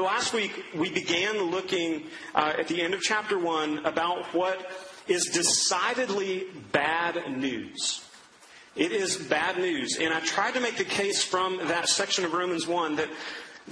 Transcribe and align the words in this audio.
But 0.00 0.06
last 0.06 0.32
week, 0.32 0.64
we 0.74 0.88
began 0.88 1.50
looking 1.50 2.04
uh, 2.34 2.54
at 2.58 2.68
the 2.68 2.80
end 2.80 2.94
of 2.94 3.02
chapter 3.02 3.38
1 3.38 3.84
about 3.84 4.24
what 4.32 4.70
is 5.06 5.26
decidedly 5.26 6.46
bad 6.72 7.36
news. 7.36 8.02
It 8.74 8.92
is 8.92 9.18
bad 9.18 9.58
news. 9.58 9.98
And 10.00 10.14
I 10.14 10.20
tried 10.20 10.54
to 10.54 10.60
make 10.60 10.78
the 10.78 10.86
case 10.86 11.22
from 11.22 11.58
that 11.68 11.86
section 11.90 12.24
of 12.24 12.32
Romans 12.32 12.66
1 12.66 12.96
that, 12.96 13.10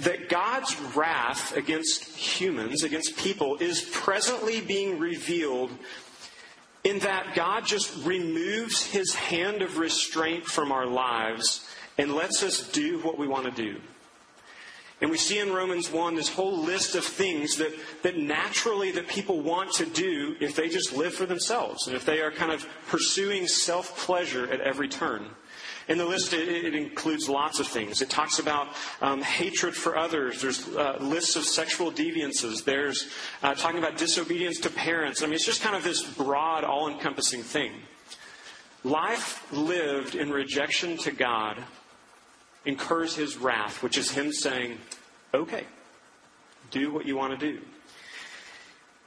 that 0.01 0.29
God's 0.29 0.79
wrath 0.95 1.57
against 1.57 2.03
humans, 2.03 2.83
against 2.83 3.17
people, 3.17 3.57
is 3.57 3.81
presently 3.81 4.61
being 4.61 4.99
revealed 4.99 5.71
in 6.83 6.99
that 6.99 7.33
God 7.33 7.65
just 7.65 8.05
removes 8.05 8.85
his 8.85 9.15
hand 9.15 9.63
of 9.63 9.79
restraint 9.79 10.45
from 10.45 10.71
our 10.71 10.85
lives 10.85 11.67
and 11.97 12.13
lets 12.13 12.43
us 12.43 12.69
do 12.69 12.99
what 12.99 13.17
we 13.17 13.27
want 13.27 13.45
to 13.45 13.51
do. 13.51 13.81
And 15.01 15.09
we 15.09 15.17
see 15.17 15.39
in 15.39 15.53
Romans 15.53 15.91
1 15.91 16.15
this 16.15 16.29
whole 16.29 16.57
list 16.57 16.95
of 16.95 17.05
things 17.05 17.55
that, 17.57 17.73
that 18.03 18.17
naturally 18.17 18.91
that 18.91 19.07
people 19.07 19.39
want 19.39 19.71
to 19.73 19.85
do 19.85 20.35
if 20.41 20.55
they 20.55 20.67
just 20.67 20.93
live 20.93 21.13
for 21.13 21.25
themselves 21.25 21.87
and 21.87 21.95
if 21.95 22.03
they 22.03 22.19
are 22.19 22.31
kind 22.31 22.51
of 22.51 22.67
pursuing 22.87 23.47
self-pleasure 23.47 24.51
at 24.51 24.59
every 24.59 24.89
turn. 24.89 25.25
In 25.87 25.97
the 25.97 26.05
list, 26.05 26.33
it, 26.33 26.47
it 26.47 26.75
includes 26.75 27.29
lots 27.29 27.59
of 27.59 27.67
things. 27.67 28.01
It 28.01 28.09
talks 28.09 28.39
about 28.39 28.67
um, 29.01 29.21
hatred 29.21 29.73
for 29.73 29.97
others. 29.97 30.41
There's 30.41 30.67
uh, 30.67 30.97
lists 30.99 31.35
of 31.35 31.45
sexual 31.45 31.91
deviances. 31.91 32.63
There's 32.63 33.07
uh, 33.41 33.55
talking 33.55 33.79
about 33.79 33.97
disobedience 33.97 34.59
to 34.59 34.69
parents. 34.69 35.23
I 35.23 35.25
mean, 35.25 35.35
it's 35.35 35.45
just 35.45 35.61
kind 35.61 35.75
of 35.75 35.83
this 35.83 36.03
broad, 36.03 36.63
all-encompassing 36.63 37.41
thing. 37.41 37.71
Life 38.83 39.51
lived 39.51 40.15
in 40.15 40.29
rejection 40.29 40.97
to 40.97 41.11
God 41.11 41.57
incurs 42.65 43.15
his 43.15 43.37
wrath, 43.37 43.81
which 43.81 43.97
is 43.97 44.11
him 44.11 44.31
saying, 44.31 44.77
okay, 45.33 45.65
do 46.71 46.91
what 46.91 47.05
you 47.05 47.15
want 47.15 47.39
to 47.39 47.51
do. 47.51 47.61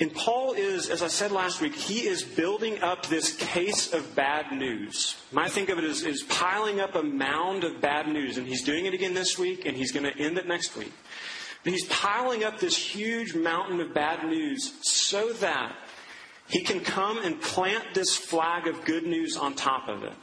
And 0.00 0.12
Paul 0.12 0.54
is, 0.54 0.90
as 0.90 1.00
I 1.00 1.06
said 1.06 1.30
last 1.30 1.60
week, 1.60 1.76
he 1.76 2.08
is 2.08 2.24
building 2.24 2.82
up 2.82 3.06
this 3.06 3.36
case 3.36 3.92
of 3.92 4.16
bad 4.16 4.50
news. 4.50 5.16
I 5.36 5.48
think 5.48 5.68
of 5.68 5.78
it 5.78 5.84
as, 5.84 6.02
as 6.02 6.22
piling 6.22 6.80
up 6.80 6.96
a 6.96 7.04
mound 7.04 7.62
of 7.62 7.80
bad 7.80 8.08
news, 8.08 8.36
and 8.36 8.44
he's 8.44 8.64
doing 8.64 8.86
it 8.86 8.94
again 8.94 9.14
this 9.14 9.38
week, 9.38 9.64
and 9.64 9.76
he's 9.76 9.92
going 9.92 10.04
to 10.04 10.18
end 10.18 10.38
it 10.38 10.48
next 10.48 10.76
week. 10.76 10.92
But 11.62 11.72
he's 11.72 11.86
piling 11.86 12.42
up 12.42 12.58
this 12.58 12.76
huge 12.76 13.36
mountain 13.36 13.80
of 13.80 13.94
bad 13.94 14.26
news 14.26 14.72
so 14.82 15.32
that 15.34 15.76
he 16.48 16.62
can 16.62 16.80
come 16.80 17.18
and 17.18 17.40
plant 17.40 17.94
this 17.94 18.16
flag 18.16 18.66
of 18.66 18.84
good 18.84 19.06
news 19.06 19.36
on 19.36 19.54
top 19.54 19.88
of 19.88 20.02
it. 20.02 20.14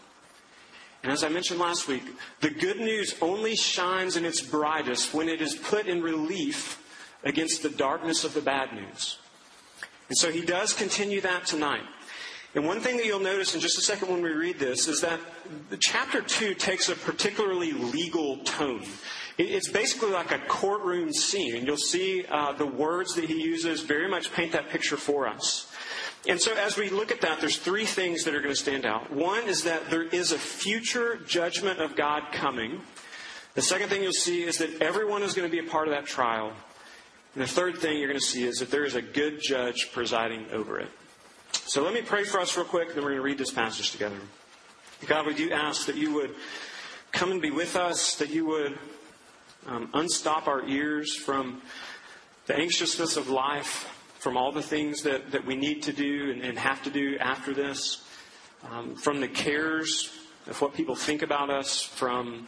And 1.03 1.11
as 1.11 1.23
I 1.23 1.29
mentioned 1.29 1.59
last 1.59 1.87
week, 1.87 2.03
the 2.41 2.49
good 2.49 2.79
news 2.79 3.15
only 3.21 3.55
shines 3.55 4.17
in 4.17 4.25
its 4.25 4.41
brightest 4.41 5.13
when 5.13 5.29
it 5.29 5.41
is 5.41 5.55
put 5.55 5.87
in 5.87 6.01
relief 6.01 6.83
against 7.23 7.63
the 7.63 7.69
darkness 7.69 8.23
of 8.23 8.33
the 8.33 8.41
bad 8.41 8.73
news. 8.73 9.17
And 10.09 10.17
so 10.17 10.31
he 10.31 10.41
does 10.41 10.73
continue 10.73 11.21
that 11.21 11.45
tonight. 11.45 11.83
And 12.55 12.65
one 12.65 12.79
thing 12.79 12.97
that 12.97 13.05
you'll 13.05 13.19
notice 13.19 13.53
in 13.53 13.61
just 13.61 13.77
a 13.77 13.81
second 13.81 14.09
when 14.09 14.23
we 14.23 14.31
read 14.31 14.57
this 14.57 14.87
is 14.87 15.01
that 15.01 15.19
chapter 15.79 16.21
2 16.21 16.55
takes 16.55 16.89
a 16.89 16.95
particularly 16.95 17.73
legal 17.73 18.37
tone. 18.37 18.83
It's 19.37 19.69
basically 19.69 20.09
like 20.09 20.31
a 20.31 20.39
courtroom 20.39 21.13
scene. 21.13 21.55
And 21.55 21.67
you'll 21.67 21.77
see 21.77 22.25
uh, 22.27 22.53
the 22.53 22.65
words 22.65 23.13
that 23.15 23.25
he 23.25 23.41
uses 23.41 23.81
very 23.81 24.09
much 24.09 24.33
paint 24.33 24.51
that 24.53 24.69
picture 24.69 24.97
for 24.97 25.27
us. 25.27 25.68
And 26.27 26.39
so 26.39 26.53
as 26.53 26.77
we 26.77 26.89
look 26.89 27.11
at 27.11 27.21
that, 27.21 27.39
there's 27.39 27.57
three 27.57 27.85
things 27.85 28.23
that 28.25 28.35
are 28.35 28.41
going 28.41 28.53
to 28.53 28.59
stand 28.59 28.85
out. 28.85 29.11
One 29.11 29.47
is 29.47 29.63
that 29.63 29.89
there 29.89 30.03
is 30.03 30.31
a 30.31 30.37
future 30.37 31.17
judgment 31.25 31.79
of 31.79 31.95
God 31.95 32.31
coming. 32.31 32.81
The 33.55 33.61
second 33.61 33.89
thing 33.89 34.03
you'll 34.03 34.11
see 34.11 34.43
is 34.43 34.57
that 34.57 34.81
everyone 34.81 35.23
is 35.23 35.33
going 35.33 35.49
to 35.49 35.51
be 35.51 35.65
a 35.65 35.69
part 35.69 35.87
of 35.87 35.93
that 35.93 36.05
trial. 36.05 36.51
And 37.35 37.43
the 37.43 37.47
third 37.47 37.77
thing 37.77 37.97
you're 37.97 38.09
going 38.09 38.19
to 38.19 38.25
see 38.25 38.43
is 38.43 38.59
that 38.59 38.69
there 38.69 38.83
is 38.83 38.95
a 38.95 39.01
good 39.01 39.39
judge 39.41 39.91
presiding 39.93 40.45
over 40.51 40.79
it. 40.79 40.89
So 41.51 41.83
let 41.83 41.93
me 41.93 42.01
pray 42.01 42.25
for 42.25 42.39
us 42.39 42.57
real 42.57 42.65
quick, 42.65 42.89
then 42.89 43.03
we're 43.03 43.11
going 43.11 43.17
to 43.17 43.21
read 43.21 43.37
this 43.37 43.51
passage 43.51 43.91
together. 43.91 44.17
God, 45.07 45.25
we 45.25 45.33
do 45.33 45.51
ask 45.51 45.85
that 45.85 45.95
you 45.95 46.13
would 46.15 46.35
come 47.11 47.31
and 47.31 47.41
be 47.41 47.51
with 47.51 47.75
us, 47.75 48.15
that 48.15 48.29
you 48.29 48.45
would 48.45 48.77
um, 49.67 49.89
unstop 49.93 50.47
our 50.47 50.65
ears 50.67 51.15
from 51.15 51.61
the 52.47 52.55
anxiousness 52.55 53.17
of 53.17 53.29
life, 53.29 53.87
from 54.19 54.37
all 54.37 54.51
the 54.51 54.61
things 54.61 55.03
that, 55.03 55.31
that 55.31 55.45
we 55.45 55.55
need 55.55 55.83
to 55.83 55.93
do 55.93 56.31
and, 56.31 56.41
and 56.41 56.59
have 56.59 56.83
to 56.83 56.89
do 56.89 57.17
after 57.19 57.53
this, 57.53 58.03
um, 58.69 58.95
from 58.95 59.21
the 59.21 59.27
cares 59.27 60.11
of 60.47 60.61
what 60.61 60.73
people 60.73 60.95
think 60.95 61.21
about 61.21 61.49
us, 61.49 61.81
from 61.81 62.47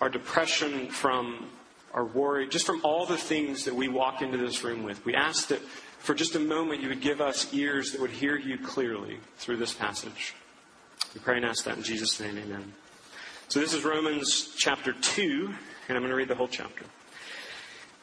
our 0.00 0.08
depression, 0.08 0.88
from 0.88 1.50
our 1.92 2.04
worry, 2.04 2.48
just 2.48 2.66
from 2.66 2.80
all 2.84 3.06
the 3.06 3.16
things 3.16 3.64
that 3.64 3.74
we 3.74 3.88
walk 3.88 4.22
into 4.22 4.38
this 4.38 4.64
room 4.64 4.82
with. 4.82 5.04
We 5.04 5.14
ask 5.14 5.48
that 5.48 5.60
for 5.98 6.14
just 6.14 6.34
a 6.34 6.40
moment 6.40 6.82
you 6.82 6.88
would 6.88 7.00
give 7.00 7.20
us 7.20 7.52
ears 7.52 7.92
that 7.92 8.00
would 8.00 8.10
hear 8.10 8.36
you 8.36 8.58
clearly 8.58 9.18
through 9.38 9.56
this 9.56 9.74
passage. 9.74 10.34
We 11.14 11.20
pray 11.20 11.36
and 11.36 11.44
ask 11.44 11.64
that 11.64 11.76
in 11.76 11.82
Jesus' 11.82 12.18
name, 12.20 12.38
amen. 12.38 12.72
So 13.48 13.60
this 13.60 13.74
is 13.74 13.84
Romans 13.84 14.54
chapter 14.56 14.92
2, 14.92 15.54
and 15.88 15.96
I'm 15.96 16.02
going 16.02 16.10
to 16.10 16.16
read 16.16 16.28
the 16.28 16.34
whole 16.34 16.48
chapter. 16.48 16.84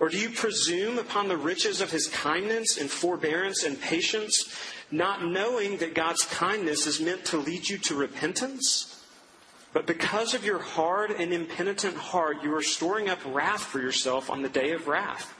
Or 0.00 0.08
do 0.08 0.18
you 0.18 0.30
presume 0.30 0.98
upon 0.98 1.28
the 1.28 1.36
riches 1.36 1.82
of 1.82 1.90
his 1.90 2.08
kindness 2.08 2.78
and 2.78 2.90
forbearance 2.90 3.64
and 3.64 3.78
patience, 3.78 4.56
not 4.90 5.26
knowing 5.26 5.76
that 5.76 5.94
God's 5.94 6.24
kindness 6.24 6.86
is 6.86 7.00
meant 7.00 7.26
to 7.26 7.36
lead 7.36 7.68
you 7.68 7.76
to 7.78 7.94
repentance? 7.94 9.04
But 9.74 9.86
because 9.86 10.32
of 10.32 10.44
your 10.44 10.58
hard 10.58 11.10
and 11.10 11.34
impenitent 11.34 11.96
heart, 11.96 12.42
you 12.42 12.52
are 12.54 12.62
storing 12.62 13.10
up 13.10 13.20
wrath 13.26 13.62
for 13.62 13.78
yourself 13.78 14.30
on 14.30 14.40
the 14.40 14.48
day 14.48 14.72
of 14.72 14.88
wrath, 14.88 15.34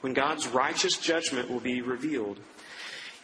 when 0.00 0.14
God's 0.14 0.48
righteous 0.48 0.96
judgment 0.96 1.50
will 1.50 1.60
be 1.60 1.82
revealed. 1.82 2.40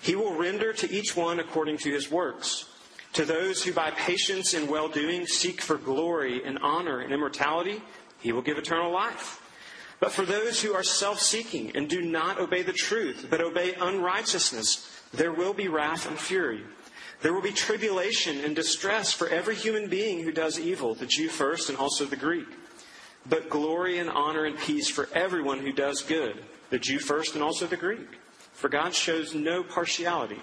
He 0.02 0.14
will 0.14 0.34
render 0.34 0.74
to 0.74 0.92
each 0.92 1.16
one 1.16 1.40
according 1.40 1.78
to 1.78 1.90
his 1.90 2.10
works. 2.10 2.66
To 3.14 3.24
those 3.24 3.62
who 3.62 3.72
by 3.72 3.92
patience 3.92 4.52
and 4.52 4.68
well 4.68 4.88
doing 4.88 5.26
seek 5.26 5.62
for 5.62 5.78
glory 5.78 6.44
and 6.44 6.58
honor 6.58 7.00
and 7.00 7.12
immortality, 7.12 7.82
he 8.20 8.32
will 8.32 8.42
give 8.42 8.58
eternal 8.58 8.92
life. 8.92 9.41
But 10.02 10.10
for 10.10 10.24
those 10.26 10.60
who 10.60 10.74
are 10.74 10.82
self 10.82 11.20
seeking 11.20 11.76
and 11.76 11.88
do 11.88 12.02
not 12.02 12.40
obey 12.40 12.62
the 12.62 12.72
truth, 12.72 13.28
but 13.30 13.40
obey 13.40 13.74
unrighteousness, 13.74 14.84
there 15.14 15.32
will 15.32 15.54
be 15.54 15.68
wrath 15.68 16.08
and 16.08 16.18
fury. 16.18 16.64
There 17.20 17.32
will 17.32 17.40
be 17.40 17.52
tribulation 17.52 18.44
and 18.44 18.56
distress 18.56 19.12
for 19.12 19.28
every 19.28 19.54
human 19.54 19.88
being 19.88 20.24
who 20.24 20.32
does 20.32 20.58
evil, 20.58 20.96
the 20.96 21.06
Jew 21.06 21.28
first 21.28 21.68
and 21.68 21.78
also 21.78 22.04
the 22.04 22.16
Greek. 22.16 22.48
But 23.28 23.48
glory 23.48 23.98
and 24.00 24.10
honor 24.10 24.44
and 24.44 24.58
peace 24.58 24.90
for 24.90 25.08
everyone 25.14 25.60
who 25.60 25.70
does 25.70 26.02
good, 26.02 26.42
the 26.70 26.80
Jew 26.80 26.98
first 26.98 27.34
and 27.34 27.44
also 27.44 27.68
the 27.68 27.76
Greek. 27.76 28.08
For 28.54 28.68
God 28.68 28.96
shows 28.96 29.36
no 29.36 29.62
partiality. 29.62 30.42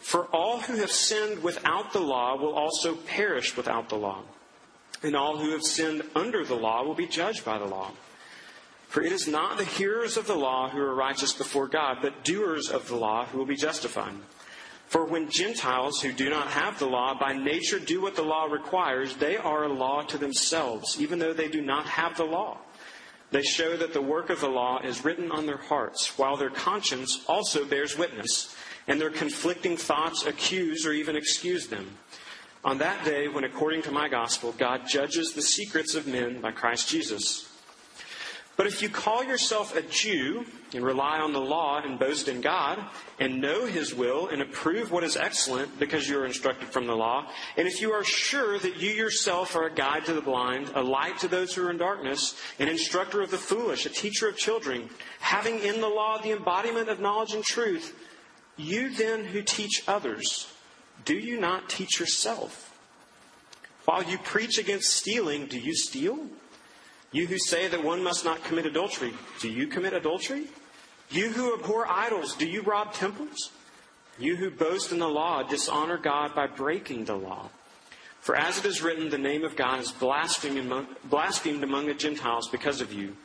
For 0.00 0.24
all 0.34 0.58
who 0.58 0.74
have 0.78 0.90
sinned 0.90 1.44
without 1.44 1.92
the 1.92 2.00
law 2.00 2.34
will 2.34 2.54
also 2.54 2.96
perish 2.96 3.56
without 3.56 3.88
the 3.88 3.96
law. 3.96 4.22
And 5.04 5.14
all 5.14 5.36
who 5.38 5.52
have 5.52 5.62
sinned 5.62 6.02
under 6.16 6.44
the 6.44 6.56
law 6.56 6.82
will 6.82 6.96
be 6.96 7.06
judged 7.06 7.44
by 7.44 7.56
the 7.56 7.66
law. 7.66 7.92
For 8.90 9.02
it 9.02 9.12
is 9.12 9.28
not 9.28 9.56
the 9.56 9.64
hearers 9.64 10.16
of 10.16 10.26
the 10.26 10.34
law 10.34 10.68
who 10.68 10.80
are 10.80 10.94
righteous 10.96 11.32
before 11.32 11.68
God, 11.68 11.98
but 12.02 12.24
doers 12.24 12.68
of 12.68 12.88
the 12.88 12.96
law 12.96 13.24
who 13.24 13.38
will 13.38 13.46
be 13.46 13.54
justified. 13.54 14.14
For 14.88 15.04
when 15.04 15.30
Gentiles 15.30 16.00
who 16.00 16.12
do 16.12 16.28
not 16.28 16.48
have 16.48 16.80
the 16.80 16.88
law 16.88 17.14
by 17.14 17.32
nature 17.32 17.78
do 17.78 18.00
what 18.00 18.16
the 18.16 18.24
law 18.24 18.46
requires, 18.46 19.14
they 19.14 19.36
are 19.36 19.62
a 19.62 19.72
law 19.72 20.02
to 20.02 20.18
themselves, 20.18 21.00
even 21.00 21.20
though 21.20 21.32
they 21.32 21.46
do 21.46 21.60
not 21.62 21.86
have 21.86 22.16
the 22.16 22.24
law. 22.24 22.58
They 23.30 23.42
show 23.42 23.76
that 23.76 23.92
the 23.92 24.02
work 24.02 24.28
of 24.28 24.40
the 24.40 24.48
law 24.48 24.80
is 24.82 25.04
written 25.04 25.30
on 25.30 25.46
their 25.46 25.58
hearts, 25.58 26.18
while 26.18 26.36
their 26.36 26.50
conscience 26.50 27.24
also 27.28 27.64
bears 27.64 27.96
witness, 27.96 28.56
and 28.88 29.00
their 29.00 29.10
conflicting 29.10 29.76
thoughts 29.76 30.26
accuse 30.26 30.84
or 30.84 30.92
even 30.92 31.14
excuse 31.14 31.68
them. 31.68 31.96
On 32.64 32.78
that 32.78 33.04
day, 33.04 33.28
when 33.28 33.44
according 33.44 33.82
to 33.82 33.92
my 33.92 34.08
gospel, 34.08 34.50
God 34.58 34.88
judges 34.88 35.32
the 35.32 35.42
secrets 35.42 35.94
of 35.94 36.08
men 36.08 36.40
by 36.40 36.50
Christ 36.50 36.88
Jesus. 36.88 37.49
But 38.60 38.66
if 38.66 38.82
you 38.82 38.90
call 38.90 39.24
yourself 39.24 39.74
a 39.74 39.80
Jew 39.80 40.44
and 40.74 40.84
rely 40.84 41.18
on 41.18 41.32
the 41.32 41.40
law 41.40 41.80
and 41.82 41.98
boast 41.98 42.28
in 42.28 42.42
God 42.42 42.78
and 43.18 43.40
know 43.40 43.64
His 43.64 43.94
will 43.94 44.28
and 44.28 44.42
approve 44.42 44.92
what 44.92 45.02
is 45.02 45.16
excellent 45.16 45.78
because 45.78 46.06
you 46.06 46.18
are 46.18 46.26
instructed 46.26 46.68
from 46.68 46.86
the 46.86 46.94
law, 46.94 47.26
and 47.56 47.66
if 47.66 47.80
you 47.80 47.90
are 47.92 48.04
sure 48.04 48.58
that 48.58 48.76
you 48.76 48.90
yourself 48.90 49.56
are 49.56 49.64
a 49.64 49.74
guide 49.74 50.04
to 50.04 50.12
the 50.12 50.20
blind, 50.20 50.70
a 50.74 50.82
light 50.82 51.18
to 51.20 51.26
those 51.26 51.54
who 51.54 51.66
are 51.66 51.70
in 51.70 51.78
darkness, 51.78 52.38
an 52.58 52.68
instructor 52.68 53.22
of 53.22 53.30
the 53.30 53.38
foolish, 53.38 53.86
a 53.86 53.88
teacher 53.88 54.28
of 54.28 54.36
children, 54.36 54.90
having 55.20 55.60
in 55.60 55.80
the 55.80 55.88
law 55.88 56.18
the 56.18 56.32
embodiment 56.32 56.90
of 56.90 57.00
knowledge 57.00 57.32
and 57.32 57.42
truth, 57.42 57.98
you 58.58 58.94
then 58.94 59.24
who 59.24 59.40
teach 59.40 59.84
others, 59.88 60.52
do 61.06 61.14
you 61.14 61.40
not 61.40 61.70
teach 61.70 61.98
yourself? 61.98 62.78
While 63.86 64.02
you 64.02 64.18
preach 64.18 64.58
against 64.58 64.90
stealing, 64.90 65.46
do 65.46 65.58
you 65.58 65.74
steal? 65.74 66.28
You 67.12 67.26
who 67.26 67.38
say 67.38 67.66
that 67.68 67.82
one 67.82 68.02
must 68.02 68.24
not 68.24 68.44
commit 68.44 68.66
adultery, 68.66 69.12
do 69.40 69.48
you 69.48 69.66
commit 69.66 69.92
adultery? 69.92 70.44
You 71.10 71.30
who 71.30 71.54
abhor 71.54 71.88
idols, 71.88 72.36
do 72.36 72.46
you 72.46 72.62
rob 72.62 72.92
temples? 72.92 73.50
You 74.18 74.36
who 74.36 74.50
boast 74.50 74.92
in 74.92 74.98
the 74.98 75.08
law, 75.08 75.42
dishonor 75.42 75.98
God 75.98 76.34
by 76.34 76.46
breaking 76.46 77.06
the 77.06 77.16
law. 77.16 77.48
For 78.20 78.36
as 78.36 78.58
it 78.58 78.66
is 78.66 78.82
written, 78.82 79.08
the 79.08 79.18
name 79.18 79.44
of 79.44 79.56
God 79.56 79.80
is 79.80 79.90
blasphemed 79.90 80.58
among, 80.58 81.86
the 81.86 81.94
Gentiles 81.94 82.48
because 82.48 82.80
of 82.80 82.92
you. 82.92 83.16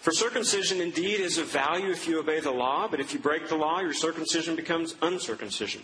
For 0.00 0.12
circumcision 0.12 0.80
indeed 0.80 1.20
is 1.20 1.38
of 1.38 1.46
value 1.46 1.90
if 1.90 2.08
you 2.08 2.18
obey 2.18 2.40
the 2.40 2.50
law, 2.50 2.88
but 2.88 3.00
if 3.00 3.12
you 3.12 3.20
break 3.20 3.48
the 3.48 3.56
law, 3.56 3.80
your 3.80 3.92
circumcision 3.92 4.56
becomes 4.56 4.94
uncircumcision. 5.02 5.82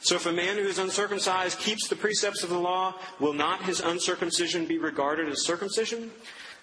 So 0.00 0.14
if 0.14 0.26
a 0.26 0.32
man 0.32 0.56
who 0.56 0.64
is 0.64 0.78
uncircumcised 0.78 1.58
keeps 1.58 1.88
the 1.88 1.96
precepts 1.96 2.42
of 2.42 2.48
the 2.48 2.58
law, 2.58 2.94
will 3.18 3.32
not 3.32 3.64
his 3.64 3.80
uncircumcision 3.80 4.66
be 4.66 4.78
regarded 4.78 5.28
as 5.28 5.44
circumcision? 5.44 6.10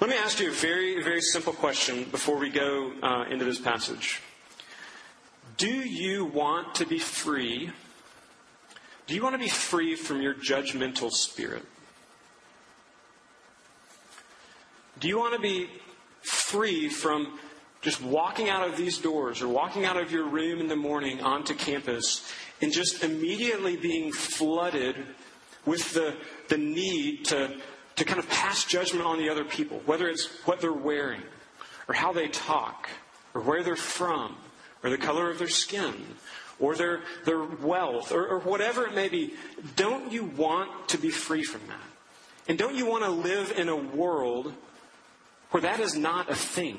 Let 0.00 0.10
me 0.10 0.16
ask 0.16 0.40
you 0.40 0.48
a 0.48 0.52
very, 0.52 1.00
very 1.02 1.20
simple 1.20 1.52
question 1.52 2.04
before 2.04 2.36
we 2.36 2.50
go 2.50 2.92
uh, 3.02 3.24
into 3.30 3.44
this 3.44 3.60
passage. 3.60 4.20
Do 5.56 5.68
you 5.68 6.24
want 6.24 6.74
to 6.76 6.86
be 6.86 6.98
free? 6.98 7.70
Do 9.06 9.14
you 9.14 9.22
want 9.22 9.34
to 9.34 9.38
be 9.38 9.48
free 9.48 9.94
from 9.94 10.20
your 10.20 10.34
judgmental 10.34 11.10
spirit? 11.12 11.64
Do 14.98 15.08
you 15.08 15.18
want 15.18 15.34
to 15.34 15.40
be 15.40 15.68
free 16.22 16.88
from 16.88 17.38
just 17.80 18.02
walking 18.02 18.48
out 18.48 18.68
of 18.68 18.76
these 18.76 18.98
doors 18.98 19.42
or 19.42 19.48
walking 19.48 19.84
out 19.84 19.96
of 19.96 20.10
your 20.10 20.28
room 20.28 20.60
in 20.60 20.68
the 20.68 20.76
morning 20.76 21.20
onto 21.20 21.54
campus 21.54 22.32
and 22.60 22.72
just 22.72 23.04
immediately 23.04 23.76
being 23.76 24.12
flooded 24.12 24.96
with 25.64 25.92
the, 25.92 26.16
the 26.48 26.58
need 26.58 27.24
to 27.26 27.60
to 27.96 28.04
kind 28.04 28.18
of 28.18 28.28
pass 28.28 28.64
judgment 28.64 29.04
on 29.04 29.18
the 29.18 29.28
other 29.28 29.44
people, 29.44 29.80
whether 29.86 30.08
it's 30.08 30.26
what 30.44 30.60
they're 30.60 30.72
wearing, 30.72 31.22
or 31.88 31.94
how 31.94 32.12
they 32.12 32.28
talk, 32.28 32.88
or 33.34 33.40
where 33.40 33.62
they're 33.62 33.76
from, 33.76 34.36
or 34.82 34.90
the 34.90 34.98
color 34.98 35.30
of 35.30 35.38
their 35.38 35.48
skin, 35.48 35.94
or 36.58 36.74
their, 36.74 37.00
their 37.24 37.42
wealth, 37.42 38.12
or, 38.12 38.26
or 38.26 38.38
whatever 38.40 38.86
it 38.86 38.94
may 38.94 39.08
be. 39.08 39.34
Don't 39.76 40.12
you 40.12 40.24
want 40.24 40.88
to 40.88 40.98
be 40.98 41.10
free 41.10 41.42
from 41.42 41.60
that? 41.68 41.76
And 42.48 42.58
don't 42.58 42.74
you 42.74 42.86
want 42.86 43.04
to 43.04 43.10
live 43.10 43.52
in 43.56 43.68
a 43.68 43.76
world 43.76 44.52
where 45.50 45.60
that 45.60 45.80
is 45.80 45.96
not 45.96 46.30
a 46.30 46.34
thing? 46.34 46.78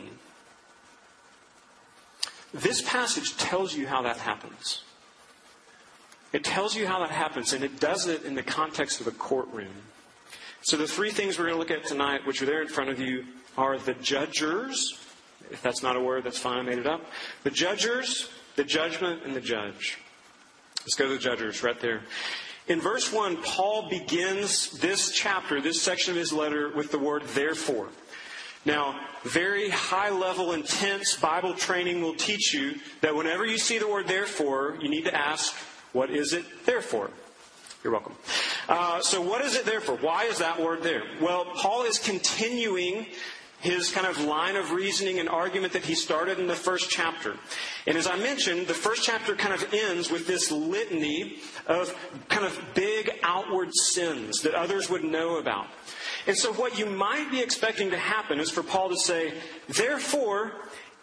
This 2.54 2.82
passage 2.82 3.36
tells 3.38 3.76
you 3.76 3.88
how 3.88 4.04
that 4.04 4.18
happens. 4.18 4.84
It 6.32 6.44
tells 6.44 6.76
you 6.76 6.88
how 6.88 7.00
that 7.00 7.12
happens, 7.12 7.54
and 7.54 7.64
it 7.64 7.80
does 7.80 8.08
it 8.08 8.24
in 8.24 8.36
the 8.36 8.44
context 8.44 9.02
of 9.02 9.08
a 9.08 9.12
courtroom. 9.12 9.74
So 10.64 10.78
the 10.78 10.88
three 10.88 11.12
things 11.12 11.38
we're 11.38 11.48
going 11.48 11.56
to 11.56 11.60
look 11.60 11.72
at 11.72 11.86
tonight, 11.86 12.26
which 12.26 12.42
are 12.42 12.46
there 12.46 12.62
in 12.62 12.70
front 12.70 12.90
of 12.90 12.98
you, 12.98 13.26
are 13.58 13.78
the 13.78 13.96
judgers. 13.96 14.98
If 15.52 15.62
that's 15.62 15.84
not 15.84 15.98
a 15.98 16.00
word, 16.00 16.24
that's 16.24 16.38
fine, 16.38 16.60
I 16.60 16.62
made 16.62 16.78
it 16.80 16.88
up. 16.88 17.02
The 17.44 17.52
judgers, 17.52 18.30
the 18.56 18.64
judgment, 18.64 19.24
and 19.26 19.36
the 19.36 19.42
judge. 19.42 19.98
Let's 20.84 20.96
go 20.96 21.10
to 21.10 21.14
the 21.16 21.20
judgers 21.20 21.64
right 21.64 21.78
there. 21.82 22.04
In 22.70 22.80
verse 22.80 23.12
1, 23.12 23.44
Paul 23.44 23.90
begins 23.90 24.72
this 24.80 25.12
chapter, 25.12 25.60
this 25.60 25.82
section 25.82 26.12
of 26.12 26.18
his 26.18 26.32
letter, 26.32 26.72
with 26.74 26.92
the 26.92 27.00
word 27.00 27.24
therefore. 27.34 27.90
Now, 28.64 28.98
very 29.26 29.70
high 29.70 30.12
level, 30.12 30.54
intense 30.54 31.18
Bible 31.18 31.56
training 31.56 32.02
will 32.02 32.16
teach 32.16 32.54
you 32.54 32.80
that 33.02 33.14
whenever 33.14 33.46
you 33.46 33.58
see 33.58 33.80
the 33.80 33.90
word 33.90 34.08
therefore, 34.08 34.78
you 34.82 34.88
need 34.88 35.04
to 35.04 35.14
ask, 35.14 35.54
what 35.92 36.10
is 36.10 36.32
it 36.32 36.46
there 36.66 36.82
for? 36.82 37.10
You're 37.84 37.92
welcome. 37.92 38.16
Uh, 38.70 39.02
so, 39.02 39.22
what 39.22 39.44
is 39.44 39.56
it 39.56 39.66
there 39.66 39.82
for? 39.82 39.96
Why 39.96 40.24
is 40.24 40.38
that 40.38 40.62
word 40.62 40.84
there? 40.84 41.04
Well, 41.20 41.44
Paul 41.56 41.84
is 41.84 42.00
continuing 42.00 43.08
his 43.60 43.92
kind 43.92 44.08
of 44.08 44.22
line 44.22 44.56
of 44.56 44.72
reasoning 44.72 45.20
and 45.20 45.28
argument 45.28 45.74
that 45.74 45.84
he 45.84 45.94
started 45.94 46.40
in 46.40 46.48
the 46.48 46.56
first 46.56 46.90
chapter. 46.90 47.36
And 47.86 47.98
as 47.98 48.08
I 48.08 48.18
mentioned, 48.18 48.68
the 48.68 48.74
first 48.74 49.04
chapter 49.04 49.36
kind 49.36 49.54
of 49.54 49.74
ends 49.74 50.10
with 50.10 50.28
this 50.28 50.52
litany 50.52 51.40
of 51.68 51.94
kind 52.30 52.46
of 52.46 52.58
big 52.74 53.12
outward 53.24 53.70
sins 53.74 54.42
that 54.42 54.54
others 54.54 54.90
would 54.90 55.04
know 55.04 55.38
about. 55.38 55.68
And 56.26 56.38
so, 56.38 56.54
what 56.54 56.80
you 56.80 56.86
might 56.86 57.32
be 57.32 57.42
expecting 57.42 57.90
to 57.90 57.98
happen 57.98 58.40
is 58.40 58.50
for 58.50 58.64
Paul 58.64 58.90
to 58.90 58.98
say, 58.98 59.34
therefore, 59.68 60.54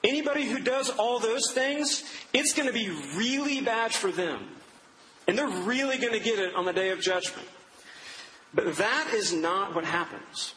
anybody 0.03 0.47
who 0.47 0.61
does 0.61 0.89
all 0.89 1.19
those 1.19 1.53
things, 1.53 2.05
it's 2.33 2.55
going 2.55 2.69
to 2.69 2.73
be 2.73 2.89
really 3.19 3.61
bad 3.61 3.93
for 3.93 4.11
them. 4.11 4.47
And 5.31 5.39
they're 5.39 5.47
really 5.47 5.97
going 5.97 6.13
to 6.13 6.19
get 6.19 6.41
it 6.41 6.57
on 6.57 6.65
the 6.65 6.73
day 6.73 6.89
of 6.89 7.01
judgment. 7.01 7.47
But 8.53 8.79
that 8.79 9.13
is 9.15 9.33
not 9.33 9.77
what 9.77 9.85
happens. 9.85 10.55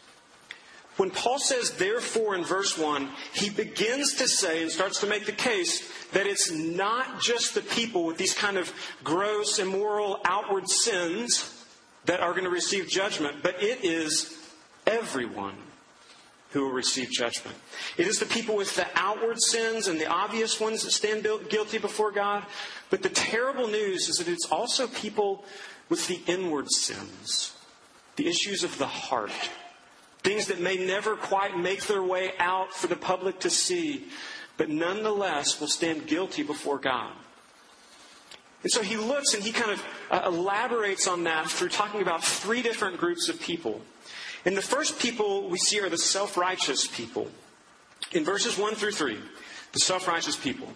When 0.98 1.12
Paul 1.12 1.38
says, 1.38 1.70
therefore, 1.74 2.34
in 2.34 2.44
verse 2.44 2.76
1, 2.76 3.08
he 3.34 3.52
begins 3.52 4.16
to 4.16 4.28
say 4.28 4.64
and 4.64 4.72
starts 4.72 5.00
to 5.02 5.06
make 5.06 5.28
the 5.28 5.32
case 5.32 5.88
that 6.14 6.26
it's 6.26 6.50
not 6.50 7.22
just 7.22 7.54
the 7.54 7.62
people 7.62 8.04
with 8.04 8.18
these 8.18 8.34
kind 8.34 8.58
of 8.58 8.74
gross, 9.04 9.60
immoral, 9.60 10.20
outward 10.26 10.68
sins 10.68 11.64
that 12.06 12.20
are 12.20 12.32
going 12.32 12.46
to 12.46 12.50
receive 12.50 12.90
judgment, 12.90 13.44
but 13.44 13.62
it 13.62 13.86
is 13.86 14.36
everyone 14.88 15.54
who 16.54 16.64
will 16.64 16.72
receive 16.72 17.10
judgment. 17.10 17.58
It 17.98 18.08
is 18.08 18.20
the 18.20 18.28
people 18.28 18.56
with 18.56 18.76
the 18.76 18.88
outward 18.96 19.42
sins 19.42 19.88
and 19.88 20.00
the 20.00 20.08
obvious 20.08 20.60
ones 20.60 20.84
that 20.84 20.92
stand 20.92 21.28
guilty 21.50 21.80
before 21.80 22.12
God. 22.12 22.46
But 22.92 23.02
the 23.02 23.10
terrible 23.10 23.68
news 23.68 24.08
is 24.08 24.18
that 24.18 24.28
it's 24.28 24.46
also 24.52 24.88
people 24.88 25.44
with 25.90 26.08
the 26.08 26.22
inward 26.28 26.72
sins, 26.72 27.56
the 28.18 28.28
issues 28.28 28.64
of 28.64 28.78
the 28.78 28.88
heart, 28.88 29.32
things 30.24 30.46
that 30.48 30.62
may 30.62 30.78
never 30.78 31.16
quite 31.16 31.58
make 31.58 31.88
their 31.88 32.04
way 32.04 32.34
out 32.38 32.72
for 32.72 32.86
the 32.88 32.96
public 32.96 33.40
to 33.40 33.50
see, 33.50 34.06
but 34.56 34.70
nonetheless 34.70 35.60
will 35.60 35.68
stand 35.68 36.06
guilty 36.06 36.44
before 36.44 36.78
God. 36.78 37.12
And 38.62 38.72
so 38.72 38.82
he 38.82 38.96
looks 38.96 39.34
and 39.34 39.44
he 39.44 39.52
kind 39.52 39.72
of 39.72 39.84
uh, 40.10 40.22
elaborates 40.28 41.08
on 41.08 41.24
that 41.24 41.50
through 41.50 41.70
talking 41.70 42.02
about 42.02 42.24
three 42.24 42.62
different 42.62 42.98
groups 42.98 43.28
of 43.28 43.42
people. 43.42 43.82
And 44.46 44.58
the 44.58 44.62
first 44.62 45.00
people 45.00 45.50
we 45.50 45.58
see 45.58 45.80
are 45.80 45.90
the 45.90 45.98
self 45.98 46.38
righteous 46.38 46.88
people. 46.88 47.30
In 48.12 48.24
verses 48.24 48.58
1 48.58 48.76
through 48.76 48.92
3, 48.92 49.18
the 49.72 49.80
self 49.80 50.08
righteous 50.08 50.36
people. 50.36 50.68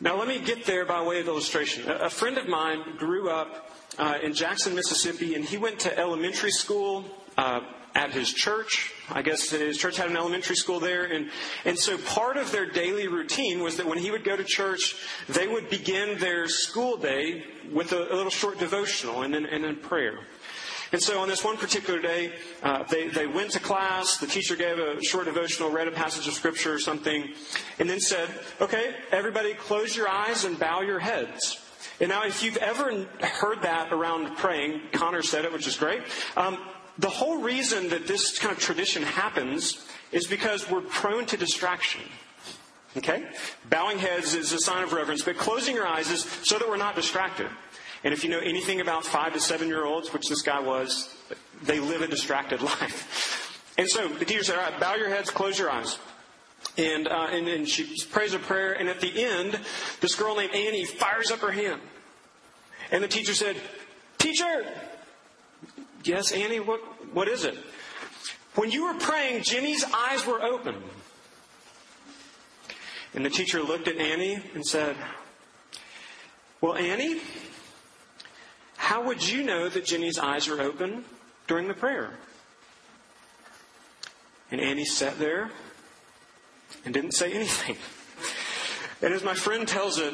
Now, 0.00 0.18
let 0.18 0.26
me 0.26 0.40
get 0.40 0.66
there 0.66 0.84
by 0.84 1.02
way 1.02 1.20
of 1.20 1.28
illustration. 1.28 1.88
A, 1.88 2.10
friend 2.10 2.36
of 2.36 2.48
mine 2.48 2.82
grew 2.98 3.30
up 3.30 3.70
uh, 3.96 4.18
in 4.22 4.34
Jackson, 4.34 4.74
Mississippi, 4.74 5.34
and 5.36 5.44
he 5.44 5.56
went 5.56 5.78
to 5.80 5.98
elementary 5.98 6.50
school 6.50 7.04
uh, 7.38 7.60
at 7.94 8.10
his 8.10 8.32
church. 8.32 8.92
I 9.08 9.22
guess 9.22 9.50
his 9.50 9.78
church 9.78 9.96
had 9.96 10.10
an 10.10 10.16
elementary 10.16 10.56
school 10.56 10.80
there. 10.80 11.04
And, 11.04 11.30
and 11.64 11.78
so 11.78 11.96
part 11.96 12.36
of 12.36 12.50
their 12.50 12.66
daily 12.66 13.06
routine 13.06 13.62
was 13.62 13.76
that 13.76 13.86
when 13.86 13.98
he 13.98 14.10
would 14.10 14.24
go 14.24 14.36
to 14.36 14.44
church, 14.44 14.96
they 15.28 15.46
would 15.46 15.70
begin 15.70 16.18
their 16.18 16.48
school 16.48 16.96
day 16.96 17.44
with 17.72 17.92
a, 17.92 18.12
a 18.12 18.14
little 18.14 18.30
short 18.30 18.58
devotional 18.58 19.22
and 19.22 19.32
then, 19.32 19.46
and 19.46 19.62
then 19.62 19.76
prayer. 19.76 20.18
And 20.94 21.02
so 21.02 21.18
on 21.18 21.26
this 21.26 21.42
one 21.42 21.56
particular 21.56 22.00
day, 22.00 22.32
uh, 22.62 22.84
they, 22.84 23.08
they 23.08 23.26
went 23.26 23.50
to 23.50 23.58
class, 23.58 24.18
the 24.18 24.28
teacher 24.28 24.54
gave 24.54 24.78
a 24.78 25.02
short 25.02 25.24
devotional, 25.24 25.68
read 25.68 25.88
a 25.88 25.90
passage 25.90 26.28
of 26.28 26.34
scripture 26.34 26.72
or 26.72 26.78
something, 26.78 27.32
and 27.80 27.90
then 27.90 27.98
said, 27.98 28.28
okay, 28.60 28.94
everybody 29.10 29.54
close 29.54 29.96
your 29.96 30.08
eyes 30.08 30.44
and 30.44 30.56
bow 30.56 30.82
your 30.82 31.00
heads. 31.00 31.60
And 31.98 32.10
now, 32.10 32.24
if 32.24 32.44
you've 32.44 32.58
ever 32.58 33.06
heard 33.20 33.62
that 33.62 33.92
around 33.92 34.36
praying, 34.36 34.82
Connor 34.92 35.22
said 35.22 35.44
it, 35.44 35.52
which 35.52 35.66
is 35.66 35.74
great. 35.74 36.02
Um, 36.36 36.58
the 36.98 37.10
whole 37.10 37.42
reason 37.42 37.88
that 37.88 38.06
this 38.06 38.38
kind 38.38 38.54
of 38.54 38.60
tradition 38.60 39.02
happens 39.02 39.84
is 40.12 40.28
because 40.28 40.70
we're 40.70 40.80
prone 40.80 41.26
to 41.26 41.36
distraction. 41.36 42.02
Okay? 42.96 43.26
Bowing 43.68 43.98
heads 43.98 44.36
is 44.36 44.52
a 44.52 44.60
sign 44.60 44.84
of 44.84 44.92
reverence, 44.92 45.22
but 45.22 45.38
closing 45.38 45.74
your 45.74 45.88
eyes 45.88 46.12
is 46.12 46.22
so 46.44 46.56
that 46.56 46.68
we're 46.68 46.76
not 46.76 46.94
distracted. 46.94 47.48
And 48.04 48.12
if 48.12 48.22
you 48.22 48.30
know 48.30 48.38
anything 48.38 48.80
about 48.80 49.04
five 49.04 49.32
to 49.32 49.40
seven 49.40 49.68
year 49.68 49.84
olds, 49.84 50.12
which 50.12 50.28
this 50.28 50.42
guy 50.42 50.60
was, 50.60 51.14
they 51.62 51.80
live 51.80 52.02
a 52.02 52.06
distracted 52.06 52.60
life. 52.62 53.72
And 53.76 53.88
so 53.88 54.06
the 54.06 54.24
teacher 54.24 54.44
said, 54.44 54.58
all 54.58 54.70
right, 54.70 54.78
bow 54.78 54.94
your 54.94 55.08
heads, 55.08 55.30
close 55.30 55.58
your 55.58 55.70
eyes. 55.70 55.98
And, 56.76 57.08
uh, 57.08 57.28
and, 57.30 57.48
and 57.48 57.68
she 57.68 58.04
prays 58.10 58.34
a 58.34 58.38
prayer, 58.38 58.72
and 58.72 58.88
at 58.88 59.00
the 59.00 59.24
end, 59.24 59.58
this 60.00 60.14
girl 60.14 60.36
named 60.36 60.54
Annie 60.54 60.84
fires 60.84 61.30
up 61.30 61.40
her 61.40 61.50
hand. 61.50 61.80
And 62.90 63.02
the 63.02 63.08
teacher 63.08 63.34
said, 63.34 63.56
Teacher! 64.18 64.66
Yes, 66.04 66.32
Annie, 66.32 66.60
what, 66.60 66.80
what 67.14 67.28
is 67.28 67.44
it? 67.44 67.56
When 68.56 68.70
you 68.70 68.86
were 68.86 68.94
praying, 68.94 69.42
Jenny's 69.42 69.84
eyes 69.92 70.26
were 70.26 70.42
open. 70.42 70.76
And 73.14 73.24
the 73.24 73.30
teacher 73.30 73.62
looked 73.62 73.88
at 73.88 73.96
Annie 73.96 74.38
and 74.54 74.64
said, 74.64 74.96
Well, 76.60 76.74
Annie, 76.74 77.20
how 78.84 79.02
would 79.02 79.26
you 79.26 79.42
know 79.42 79.70
that 79.70 79.86
Jenny's 79.86 80.18
eyes 80.18 80.46
are 80.46 80.60
open 80.60 81.06
during 81.46 81.68
the 81.68 81.74
prayer? 81.74 82.10
And 84.50 84.60
Annie 84.60 84.84
sat 84.84 85.18
there 85.18 85.50
and 86.84 86.92
didn't 86.92 87.12
say 87.12 87.32
anything. 87.32 87.76
And 89.00 89.14
as 89.14 89.24
my 89.24 89.32
friend 89.32 89.66
tells 89.66 89.98
it, 89.98 90.12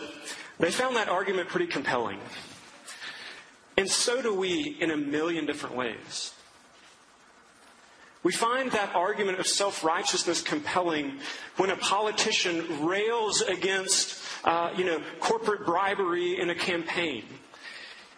they 0.61 0.71
found 0.71 0.95
that 0.95 1.09
argument 1.09 1.49
pretty 1.49 1.67
compelling. 1.67 2.21
And 3.77 3.91
so 3.91 4.23
do 4.23 4.33
we 4.33 4.77
in 4.81 4.93
a 4.93 4.97
million 4.97 5.47
different 5.47 5.75
ways. 5.75 6.33
We 8.23 8.31
find 8.31 8.71
that 8.71 8.95
argument 8.95 9.41
of 9.41 9.49
self 9.49 9.83
righteousness 9.83 10.43
compelling 10.43 11.19
when 11.57 11.71
a 11.71 11.77
politician 11.77 12.87
rails 12.87 13.41
against, 13.41 14.23
uh, 14.45 14.71
you 14.77 14.85
know, 14.85 15.03
corporate 15.19 15.67
bribery 15.67 16.39
in 16.39 16.51
a 16.51 16.55
campaign, 16.55 17.25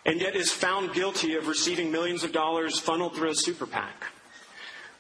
and 0.05 0.21
yet 0.21 0.35
is 0.35 0.51
found 0.51 0.93
guilty 0.93 1.37
of 1.37 1.49
receiving 1.49 1.91
millions 1.93 2.25
of 2.25 2.33
dollars 2.33 2.79
funneled 2.79 3.15
through 3.15 3.31
a 3.31 3.35
super 3.35 3.67
PAC. 3.67 4.07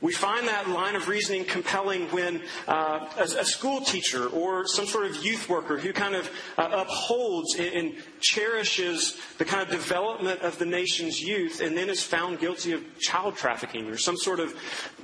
We 0.03 0.13
find 0.13 0.49
that 0.49 0.69
line 0.69 0.97
of 0.97 1.07
reasoning 1.07 1.45
compelling 1.45 2.09
when 2.09 2.43
uh, 2.67 3.09
a, 3.17 3.23
a, 3.23 3.45
school 3.45 3.81
teacher 3.81 4.27
or 4.27 4.67
some 4.67 4.85
sort 4.85 5.07
of 5.07 5.25
youth 5.25 5.49
worker 5.49 5.79
who 5.79 5.93
kind 5.93 6.17
of 6.17 6.29
uh, 6.59 6.85
upholds 6.85 7.55
and, 7.55 7.73
and, 7.73 7.95
cherishes 8.21 9.17
the 9.39 9.45
kind 9.45 9.63
of 9.63 9.71
development 9.71 10.41
of 10.43 10.59
the 10.59 10.67
nation's 10.67 11.21
youth 11.21 11.61
and 11.61 11.77
then 11.77 11.89
is 11.89 12.03
found 12.03 12.41
guilty 12.41 12.73
of 12.73 12.83
child 12.99 13.37
trafficking 13.37 13.89
or 13.89 13.97
some 13.97 14.17
sort 14.17 14.41
of 14.41 14.55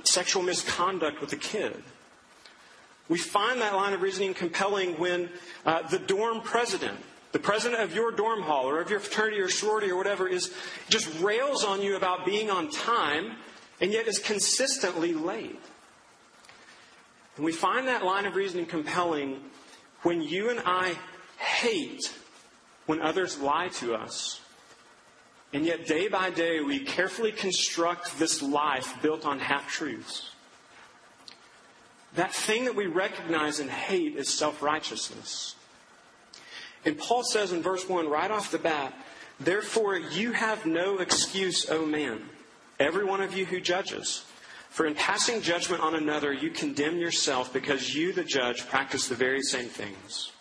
sexual 0.03 0.43
misconduct 0.43 1.21
with 1.21 1.31
a 1.31 1.37
kid. 1.37 1.81
We 3.07 3.17
find 3.17 3.61
that 3.61 3.75
line 3.75 3.93
of 3.93 4.01
reasoning 4.01 4.33
compelling 4.33 4.99
when 4.99 5.29
uh, 5.65 5.87
the 5.87 5.99
dorm 5.99 6.41
president 6.41 6.99
the 7.31 7.39
president 7.39 7.81
of 7.81 7.93
your 7.93 8.11
dorm 8.11 8.41
hall 8.41 8.67
or 8.67 8.81
of 8.81 8.89
your 8.89 8.99
fraternity 8.99 9.39
or 9.39 9.49
sorority 9.49 9.91
or 9.91 9.95
whatever 9.95 10.27
is 10.27 10.51
just 10.89 11.07
rails 11.21 11.63
on 11.63 11.81
you 11.81 11.95
about 11.95 12.25
being 12.25 12.49
on 12.49 12.69
time 12.71 13.35
and 13.81 13.91
yet 13.91 14.07
is 14.07 14.19
consistently 14.19 15.13
late. 15.13 15.61
And 17.35 17.45
we 17.45 17.51
find 17.51 17.87
that 17.87 18.03
line 18.03 18.25
of 18.25 18.35
reasoning 18.35 18.65
compelling 18.65 19.39
when 20.01 20.21
you 20.21 20.49
and 20.49 20.61
I 20.65 20.97
hate 21.37 22.13
when 22.85 23.01
others 23.01 23.37
lie 23.39 23.69
to 23.75 23.93
us. 23.93 24.41
And 25.53 25.65
yet, 25.65 25.87
day 25.87 26.07
by 26.07 26.29
day, 26.29 26.61
we 26.61 26.79
carefully 26.79 27.31
construct 27.31 28.19
this 28.19 28.41
life 28.41 28.93
built 29.01 29.25
on 29.25 29.39
half 29.39 29.67
truths. 29.67 30.29
That 32.15 32.33
thing 32.33 32.65
that 32.65 32.75
we 32.75 32.87
recognize 32.87 33.59
and 33.59 33.69
hate 33.69 34.15
is 34.15 34.29
self 34.29 34.61
righteousness. 34.61 35.55
And 36.85 36.97
Paul 36.97 37.23
says 37.23 37.51
in 37.51 37.61
verse 37.61 37.87
1, 37.87 38.09
right 38.09 38.31
off 38.31 38.51
the 38.51 38.57
bat, 38.57 38.93
Therefore, 39.39 39.97
you 39.97 40.33
have 40.33 40.65
no 40.65 40.99
excuse, 40.99 41.69
O 41.69 41.85
man 41.85 42.21
every 42.79 43.03
one 43.03 43.21
of 43.21 43.35
you 43.37 43.45
who 43.45 43.59
judges. 43.59 44.23
For 44.69 44.85
in 44.85 44.95
passing 44.95 45.41
judgment 45.41 45.81
on 45.81 45.95
another, 45.95 46.31
you 46.31 46.51
condemn 46.51 46.97
yourself 46.97 47.51
because 47.51 47.93
you, 47.93 48.13
the 48.13 48.23
judge, 48.23 48.67
practice 48.67 49.07
the 49.07 49.15
very 49.15 49.41
same 49.41 49.67
things. 49.67 50.31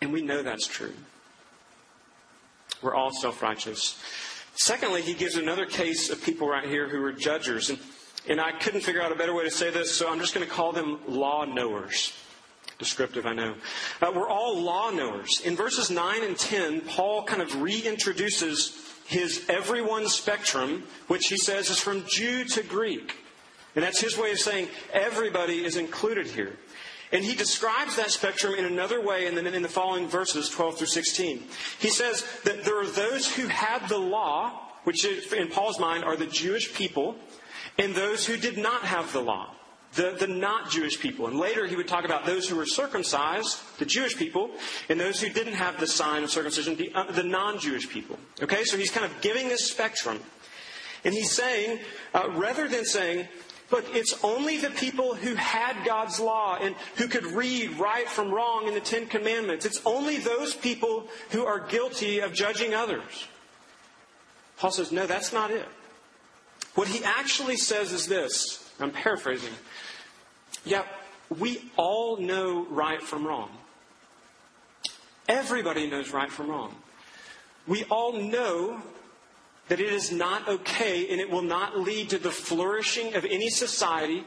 And 0.00 0.12
we 0.12 0.20
know 0.20 0.42
that's 0.42 0.66
true. 0.66 0.92
We're 2.82 2.94
all 2.94 3.12
self 3.12 3.40
righteous. 3.42 3.98
Secondly, 4.56 5.02
he 5.02 5.14
gives 5.14 5.36
another 5.36 5.66
case 5.66 6.10
of 6.10 6.22
people 6.22 6.48
right 6.48 6.68
here 6.68 6.88
who 6.88 7.02
are 7.04 7.12
judges. 7.12 7.70
And, 7.70 7.78
and 8.28 8.40
I 8.40 8.52
couldn't 8.52 8.82
figure 8.82 9.00
out 9.00 9.10
a 9.10 9.16
better 9.16 9.34
way 9.34 9.44
to 9.44 9.50
say 9.50 9.70
this, 9.70 9.96
so 9.96 10.10
I'm 10.10 10.20
just 10.20 10.34
going 10.34 10.46
to 10.46 10.52
call 10.52 10.72
them 10.72 10.98
law 11.08 11.44
knowers. 11.44 12.12
Descriptive, 12.78 13.24
I 13.24 13.34
know. 13.34 13.54
Uh, 14.02 14.12
we're 14.14 14.28
all 14.28 14.60
law 14.60 14.90
knowers. 14.90 15.40
In 15.44 15.54
verses 15.54 15.90
9 15.90 16.24
and 16.24 16.36
10, 16.36 16.80
Paul 16.82 17.22
kind 17.22 17.40
of 17.40 17.48
reintroduces 17.50 18.80
his 19.06 19.44
everyone 19.48 20.08
spectrum, 20.08 20.82
which 21.06 21.26
he 21.28 21.36
says 21.36 21.70
is 21.70 21.78
from 21.78 22.04
Jew 22.06 22.44
to 22.44 22.62
Greek. 22.62 23.16
And 23.76 23.84
that's 23.84 24.00
his 24.00 24.18
way 24.18 24.32
of 24.32 24.38
saying 24.38 24.68
everybody 24.92 25.64
is 25.64 25.76
included 25.76 26.26
here. 26.26 26.56
And 27.12 27.24
he 27.24 27.34
describes 27.34 27.96
that 27.96 28.10
spectrum 28.10 28.54
in 28.54 28.64
another 28.64 29.00
way 29.00 29.26
in 29.26 29.36
the, 29.36 29.54
in 29.54 29.62
the 29.62 29.68
following 29.68 30.08
verses, 30.08 30.48
12 30.48 30.78
through 30.78 30.86
16. 30.88 31.44
He 31.78 31.90
says 31.90 32.26
that 32.42 32.64
there 32.64 32.80
are 32.80 32.86
those 32.86 33.32
who 33.32 33.46
had 33.46 33.88
the 33.88 33.98
law, 33.98 34.60
which 34.82 35.04
in 35.04 35.48
Paul's 35.48 35.78
mind 35.78 36.02
are 36.02 36.16
the 36.16 36.26
Jewish 36.26 36.74
people, 36.74 37.14
and 37.78 37.94
those 37.94 38.26
who 38.26 38.36
did 38.36 38.58
not 38.58 38.82
have 38.82 39.12
the 39.12 39.22
law 39.22 39.54
the, 39.94 40.16
the 40.18 40.26
not 40.26 40.70
Jewish 40.70 40.98
people. 40.98 41.26
And 41.26 41.38
later 41.38 41.66
he 41.66 41.76
would 41.76 41.88
talk 41.88 42.04
about 42.04 42.26
those 42.26 42.48
who 42.48 42.56
were 42.56 42.66
circumcised, 42.66 43.58
the 43.78 43.86
Jewish 43.86 44.16
people, 44.16 44.50
and 44.88 44.98
those 44.98 45.20
who 45.20 45.28
didn't 45.28 45.54
have 45.54 45.78
the 45.78 45.86
sign 45.86 46.24
of 46.24 46.30
circumcision, 46.30 46.76
the, 46.76 46.92
uh, 46.94 47.10
the 47.12 47.22
non 47.22 47.58
Jewish 47.58 47.88
people. 47.88 48.18
Okay, 48.42 48.64
so 48.64 48.76
he's 48.76 48.90
kind 48.90 49.06
of 49.06 49.20
giving 49.20 49.48
this 49.48 49.68
spectrum. 49.68 50.20
And 51.04 51.12
he's 51.12 51.32
saying, 51.32 51.80
uh, 52.14 52.30
rather 52.34 52.68
than 52.68 52.84
saying, 52.84 53.28
Look, 53.70 53.96
it's 53.96 54.22
only 54.22 54.58
the 54.58 54.70
people 54.70 55.14
who 55.14 55.34
had 55.34 55.86
God's 55.86 56.20
law 56.20 56.58
and 56.60 56.76
who 56.96 57.08
could 57.08 57.24
read 57.24 57.78
right 57.78 58.06
from 58.06 58.30
wrong 58.30 58.68
in 58.68 58.74
the 58.74 58.80
Ten 58.80 59.06
Commandments. 59.06 59.64
It's 59.64 59.80
only 59.86 60.18
those 60.18 60.54
people 60.54 61.08
who 61.30 61.46
are 61.46 61.58
guilty 61.58 62.20
of 62.20 62.34
judging 62.34 62.74
others. 62.74 63.26
Paul 64.58 64.70
says, 64.70 64.92
no, 64.92 65.06
that's 65.06 65.32
not 65.32 65.50
it. 65.50 65.66
What 66.74 66.88
he 66.88 67.02
actually 67.04 67.56
says 67.56 67.90
is 67.92 68.06
this 68.06 68.64
I'm 68.80 68.90
paraphrasing. 68.90 69.52
Yeah, 70.64 70.84
we 71.38 71.70
all 71.76 72.16
know 72.16 72.66
right 72.66 73.02
from 73.02 73.26
wrong. 73.26 73.50
Everybody 75.28 75.88
knows 75.88 76.10
right 76.10 76.30
from 76.30 76.48
wrong. 76.48 76.74
We 77.66 77.84
all 77.84 78.12
know 78.12 78.82
that 79.68 79.80
it 79.80 79.92
is 79.92 80.12
not 80.12 80.46
okay 80.48 81.10
and 81.10 81.20
it 81.20 81.30
will 81.30 81.42
not 81.42 81.78
lead 81.78 82.10
to 82.10 82.18
the 82.18 82.30
flourishing 82.30 83.14
of 83.14 83.24
any 83.24 83.48
society 83.48 84.24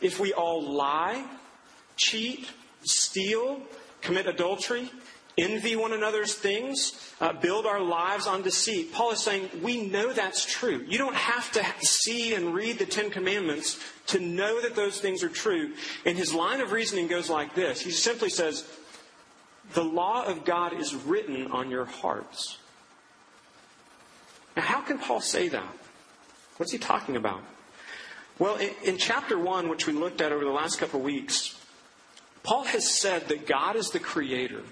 if 0.00 0.18
we 0.18 0.32
all 0.32 0.62
lie, 0.62 1.24
cheat, 1.96 2.50
steal, 2.82 3.60
commit 4.00 4.26
adultery, 4.26 4.90
envy 5.36 5.76
one 5.76 5.92
another's 5.92 6.34
things, 6.34 7.12
uh, 7.20 7.32
build 7.32 7.66
our 7.66 7.80
lives 7.80 8.26
on 8.26 8.42
deceit. 8.42 8.92
Paul 8.92 9.12
is 9.12 9.20
saying 9.20 9.48
we 9.62 9.86
know 9.86 10.12
that's 10.12 10.44
true. 10.44 10.84
You 10.86 10.98
don't 10.98 11.16
have 11.16 11.50
to 11.52 11.64
see 11.80 12.34
and 12.34 12.54
read 12.54 12.78
the 12.78 12.86
Ten 12.86 13.10
Commandments 13.10 13.80
to 14.08 14.20
know 14.20 14.60
that 14.60 14.76
those 14.76 15.00
things 15.00 15.22
are 15.22 15.28
true. 15.28 15.72
And 16.04 16.16
his 16.16 16.32
line 16.34 16.60
of 16.60 16.72
reasoning 16.72 17.08
goes 17.08 17.28
like 17.28 17.54
this 17.54 17.80
He 17.80 17.90
simply 17.90 18.30
says, 18.30 18.68
The 19.74 19.84
law 19.84 20.24
of 20.24 20.44
God 20.44 20.74
is 20.74 20.94
written 20.94 21.48
on 21.48 21.70
your 21.70 21.84
hearts. 21.84 22.58
Now, 24.56 24.62
how 24.62 24.80
can 24.82 24.98
Paul 24.98 25.20
say 25.20 25.48
that? 25.48 25.76
What's 26.58 26.70
he 26.70 26.78
talking 26.78 27.16
about? 27.16 27.42
Well, 28.38 28.56
in, 28.56 28.70
in 28.84 28.98
chapter 28.98 29.38
1, 29.38 29.68
which 29.68 29.86
we 29.86 29.92
looked 29.92 30.20
at 30.20 30.32
over 30.32 30.44
the 30.44 30.50
last 30.50 30.78
couple 30.78 31.00
of 31.00 31.04
weeks, 31.04 31.58
Paul 32.42 32.64
has 32.64 32.88
said 32.88 33.28
that 33.28 33.46
God 33.46 33.74
is 33.74 33.90
the 33.90 33.98
creator. 33.98 34.62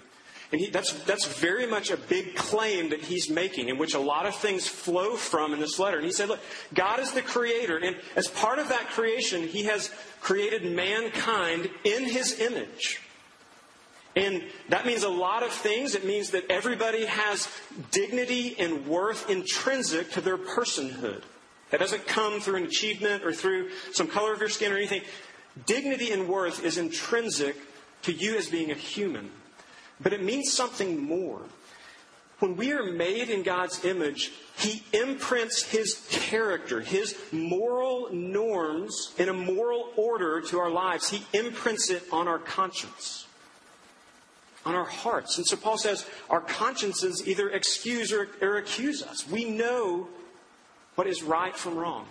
And 0.53 0.61
he, 0.61 0.69
that's, 0.69 0.93
that's 1.05 1.25
very 1.27 1.67
much 1.67 1.91
a 1.91 1.97
big 1.97 2.37
claim 2.37 2.91
that 2.91 3.01
he's 3.01 3.31
making, 3.31 3.71
in 3.71 3.79
which 3.79 3.95
a 3.95 3.99
lot 3.99 4.27
of 4.27 4.37
things 4.37 4.69
flow 4.69 5.17
from 5.17 5.55
in 5.55 5.61
this 5.61 5.79
letter. 5.79 5.97
And 5.97 6.05
he 6.05 6.13
said, 6.13 6.29
Look, 6.29 6.41
God 6.75 7.01
is 7.01 7.13
the 7.13 7.23
creator, 7.23 7.79
and 7.79 7.97
as 8.17 8.29
part 8.29 8.59
of 8.59 8.69
that 8.69 8.89
creation, 8.89 9.49
he 9.49 9.65
has 9.65 9.91
created 10.21 10.71
mankind 10.71 11.71
in 11.85 12.05
his 12.05 12.39
image. 12.39 13.01
And 14.15 14.45
that 14.69 14.85
means 14.85 15.05
a 15.05 15.09
lot 15.09 15.43
of 15.43 15.51
things. 15.51 15.95
It 15.95 16.05
means 16.05 16.31
that 16.31 16.45
everybody 16.51 17.07
has 17.07 17.49
dignity 17.91 18.55
and 18.59 18.87
worth 18.87 19.31
intrinsic 19.31 20.13
to 20.13 20.21
their 20.21 20.37
personhood. 20.37 21.23
That 21.71 21.81
doesn't 21.81 22.07
come 22.07 22.41
through 22.41 22.57
an 22.57 22.65
achievement 22.65 23.25
or 23.25 23.33
through 23.33 23.71
some 23.93 24.07
color 24.07 24.35
of 24.35 24.41
your 24.41 24.51
skin 24.51 24.71
or 24.71 24.77
anything. 24.77 25.01
Dignity 25.65 26.13
and 26.13 26.29
worth 26.29 26.63
is 26.63 26.77
intrinsic 26.77 27.57
to 28.03 28.13
you 28.13 28.37
as 28.37 28.49
being 28.49 28.71
a 28.71 28.75
human. 28.75 29.31
But 30.01 30.13
it 30.13 30.23
means 30.23 30.53
something 30.53 31.03
more. 31.03 31.43
when 32.43 32.57
we 32.57 32.73
are 32.73 32.83
made 32.83 33.31
in 33.31 33.45
God's 33.45 33.85
image, 33.85 34.33
He 34.59 34.83
imprints 34.93 35.63
His 35.63 36.05
character, 36.11 36.81
His 36.81 37.17
moral 37.31 38.09
norms 38.13 39.15
in 39.17 39.29
a 39.29 39.33
moral 39.33 39.93
order 39.97 40.41
to 40.41 40.59
our 40.59 40.71
lives. 40.71 41.09
He 41.09 41.25
imprints 41.39 41.89
it 41.89 42.03
on 42.11 42.27
our 42.27 42.41
conscience, 42.41 43.29
on 44.67 44.75
our 44.75 44.85
hearts. 44.85 45.39
And 45.39 45.47
so 45.47 45.57
Paul 45.57 45.79
says 45.79 46.05
our 46.29 46.41
consciences 46.41 47.27
either 47.29 47.49
excuse 47.49 48.13
or, 48.13 48.29
or 48.41 48.57
accuse 48.57 49.05
us. 49.05 49.29
We 49.29 49.45
know 49.45 50.09
what 50.97 51.07
is 51.07 51.23
right 51.23 51.57
from 51.57 51.77
wrong. 51.77 52.07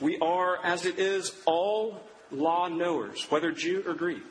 We 0.00 0.18
are, 0.18 0.58
as 0.64 0.86
it 0.86 0.98
is, 0.98 1.32
all 1.44 2.00
law 2.32 2.68
knowers, 2.68 3.26
whether 3.28 3.52
Jew 3.52 3.84
or 3.86 3.92
Greek. 3.94 4.22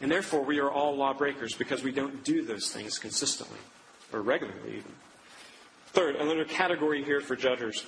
And 0.00 0.10
therefore, 0.10 0.42
we 0.42 0.60
are 0.60 0.70
all 0.70 0.96
lawbreakers 0.96 1.54
because 1.54 1.82
we 1.82 1.92
don't 1.92 2.24
do 2.24 2.42
those 2.42 2.70
things 2.70 2.98
consistently 2.98 3.58
or 4.12 4.22
regularly, 4.22 4.78
even. 4.78 4.92
Third, 5.88 6.16
another 6.16 6.44
category 6.44 7.02
here 7.02 7.20
for 7.20 7.36
judges. 7.36 7.84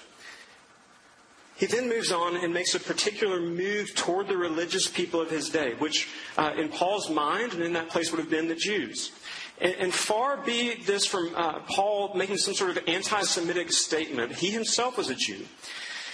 He 1.56 1.66
then 1.66 1.88
moves 1.88 2.10
on 2.10 2.36
and 2.36 2.52
makes 2.52 2.74
a 2.74 2.80
particular 2.80 3.40
move 3.40 3.94
toward 3.94 4.26
the 4.26 4.36
religious 4.36 4.88
people 4.88 5.20
of 5.20 5.30
his 5.30 5.48
day, 5.48 5.74
which 5.78 6.08
uh, 6.36 6.52
in 6.56 6.68
Paul's 6.68 7.08
mind 7.08 7.52
and 7.52 7.62
in 7.62 7.74
that 7.74 7.88
place 7.88 8.10
would 8.10 8.18
have 8.18 8.30
been 8.30 8.48
the 8.48 8.54
Jews. 8.54 9.12
And, 9.60 9.74
and 9.74 9.94
far 9.94 10.38
be 10.38 10.82
this 10.82 11.06
from 11.06 11.32
uh, 11.36 11.60
Paul 11.60 12.14
making 12.14 12.38
some 12.38 12.54
sort 12.54 12.76
of 12.76 12.82
anti 12.88 13.22
Semitic 13.22 13.70
statement. 13.70 14.32
He 14.32 14.50
himself 14.50 14.98
was 14.98 15.08
a 15.08 15.14
Jew. 15.14 15.46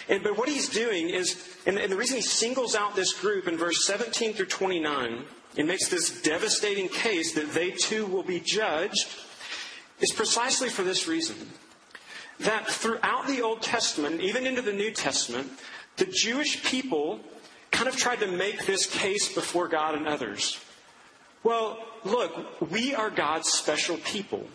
And, 0.08 0.22
but 0.22 0.36
what 0.36 0.48
he's 0.48 0.68
doing 0.68 1.08
is, 1.08 1.42
and, 1.66 1.78
and 1.78 1.90
the 1.90 1.96
reason 1.96 2.16
he 2.16 2.22
singles 2.22 2.74
out 2.74 2.96
this 2.96 3.12
group 3.12 3.46
in 3.46 3.56
verse 3.56 3.86
17 3.86 4.34
through 4.34 4.46
29 4.46 5.24
and 5.58 5.66
makes 5.66 5.88
this 5.88 6.22
devastating 6.22 6.88
case 6.88 7.34
that 7.34 7.52
they 7.52 7.72
too 7.72 8.06
will 8.06 8.22
be 8.22 8.40
judged 8.40 9.08
is 10.00 10.12
precisely 10.12 10.68
for 10.68 10.84
this 10.84 11.08
reason. 11.08 11.36
That 12.38 12.68
throughout 12.68 13.26
the 13.26 13.42
Old 13.42 13.60
Testament, 13.60 14.20
even 14.20 14.46
into 14.46 14.62
the 14.62 14.72
New 14.72 14.92
Testament, 14.92 15.50
the 15.96 16.06
Jewish 16.06 16.64
people 16.64 17.20
kind 17.72 17.88
of 17.88 17.96
tried 17.96 18.20
to 18.20 18.28
make 18.28 18.64
this 18.64 18.86
case 18.86 19.34
before 19.34 19.66
God 19.66 19.96
and 19.96 20.06
others. 20.06 20.58
Well, 21.42 21.84
look, 22.04 22.70
we 22.70 22.94
are 22.94 23.10
God's 23.10 23.48
special 23.48 23.96
people. 23.98 24.46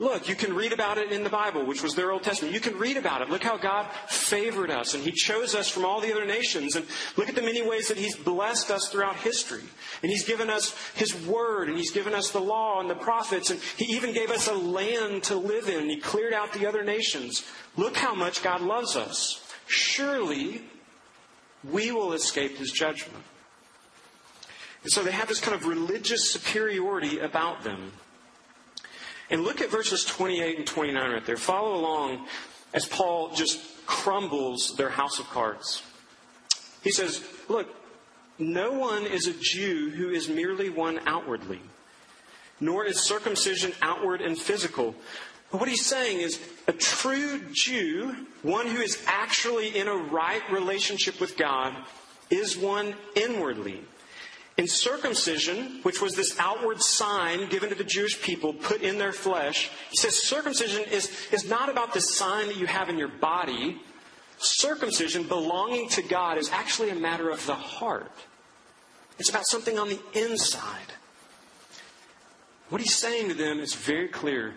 Look, 0.00 0.28
you 0.28 0.34
can 0.34 0.56
read 0.56 0.72
about 0.72 0.98
it 0.98 1.12
in 1.12 1.22
the 1.22 1.30
Bible, 1.30 1.64
which 1.64 1.82
was 1.82 1.94
their 1.94 2.10
Old 2.10 2.24
Testament. 2.24 2.52
You 2.52 2.60
can 2.60 2.76
read 2.76 2.96
about 2.96 3.22
it. 3.22 3.30
Look 3.30 3.44
how 3.44 3.56
God 3.56 3.86
favored 4.08 4.68
us 4.68 4.94
and 4.94 5.04
He 5.04 5.12
chose 5.12 5.54
us 5.54 5.68
from 5.68 5.84
all 5.84 6.00
the 6.00 6.12
other 6.12 6.24
nations. 6.24 6.74
And 6.74 6.84
look 7.16 7.28
at 7.28 7.36
the 7.36 7.42
many 7.42 7.62
ways 7.62 7.86
that 7.88 7.96
He's 7.96 8.16
blessed 8.16 8.72
us 8.72 8.88
throughout 8.88 9.14
history. 9.16 9.62
And 10.02 10.10
He's 10.10 10.24
given 10.24 10.50
us 10.50 10.74
His 10.96 11.14
Word 11.26 11.68
and 11.68 11.78
He's 11.78 11.92
given 11.92 12.12
us 12.12 12.30
the 12.30 12.40
law 12.40 12.80
and 12.80 12.90
the 12.90 12.96
prophets. 12.96 13.50
And 13.50 13.60
He 13.76 13.94
even 13.94 14.12
gave 14.12 14.30
us 14.30 14.48
a 14.48 14.54
land 14.54 15.22
to 15.24 15.36
live 15.36 15.68
in. 15.68 15.88
He 15.88 16.00
cleared 16.00 16.34
out 16.34 16.52
the 16.52 16.66
other 16.66 16.82
nations. 16.82 17.44
Look 17.76 17.96
how 17.96 18.16
much 18.16 18.42
God 18.42 18.62
loves 18.62 18.96
us. 18.96 19.44
Surely 19.68 20.62
we 21.62 21.92
will 21.92 22.14
escape 22.14 22.56
His 22.56 22.72
judgment. 22.72 23.22
And 24.82 24.90
so 24.90 25.04
they 25.04 25.12
have 25.12 25.28
this 25.28 25.40
kind 25.40 25.54
of 25.54 25.66
religious 25.66 26.32
superiority 26.32 27.20
about 27.20 27.62
them. 27.62 27.92
And 29.34 29.42
look 29.42 29.60
at 29.60 29.68
verses 29.68 30.04
28 30.04 30.58
and 30.58 30.66
29 30.66 31.10
right 31.10 31.26
there. 31.26 31.36
Follow 31.36 31.74
along 31.74 32.24
as 32.72 32.86
Paul 32.86 33.34
just 33.34 33.58
crumbles 33.84 34.76
their 34.76 34.90
house 34.90 35.18
of 35.18 35.28
cards. 35.30 35.82
He 36.84 36.92
says, 36.92 37.20
Look, 37.48 37.66
no 38.38 38.70
one 38.70 39.04
is 39.04 39.26
a 39.26 39.34
Jew 39.36 39.90
who 39.90 40.10
is 40.10 40.28
merely 40.28 40.70
one 40.70 41.00
outwardly, 41.06 41.58
nor 42.60 42.84
is 42.84 43.00
circumcision 43.00 43.72
outward 43.82 44.20
and 44.20 44.38
physical. 44.38 44.94
But 45.50 45.58
what 45.58 45.68
he's 45.68 45.84
saying 45.84 46.20
is 46.20 46.38
a 46.68 46.72
true 46.72 47.40
Jew, 47.50 48.14
one 48.42 48.68
who 48.68 48.80
is 48.80 49.02
actually 49.08 49.76
in 49.76 49.88
a 49.88 49.96
right 49.96 50.48
relationship 50.48 51.20
with 51.20 51.36
God, 51.36 51.74
is 52.30 52.56
one 52.56 52.94
inwardly. 53.16 53.80
In 54.56 54.68
circumcision, 54.68 55.80
which 55.82 56.00
was 56.00 56.14
this 56.14 56.38
outward 56.38 56.80
sign 56.80 57.48
given 57.48 57.70
to 57.70 57.74
the 57.74 57.82
Jewish 57.82 58.22
people, 58.22 58.52
put 58.52 58.82
in 58.82 58.98
their 58.98 59.12
flesh, 59.12 59.70
he 59.90 59.96
says 59.96 60.22
circumcision 60.22 60.84
is, 60.84 61.10
is 61.32 61.48
not 61.48 61.68
about 61.68 61.92
the 61.92 62.00
sign 62.00 62.46
that 62.46 62.56
you 62.56 62.66
have 62.66 62.88
in 62.88 62.96
your 62.96 63.08
body. 63.08 63.80
Circumcision, 64.38 65.24
belonging 65.24 65.88
to 65.90 66.02
God, 66.02 66.38
is 66.38 66.50
actually 66.50 66.90
a 66.90 66.94
matter 66.94 67.30
of 67.30 67.44
the 67.46 67.54
heart. 67.54 68.12
It's 69.18 69.30
about 69.30 69.46
something 69.48 69.78
on 69.78 69.88
the 69.88 70.00
inside. 70.14 70.92
What 72.68 72.80
he's 72.80 72.96
saying 72.96 73.28
to 73.28 73.34
them 73.34 73.58
is 73.58 73.74
very 73.74 74.08
clear. 74.08 74.54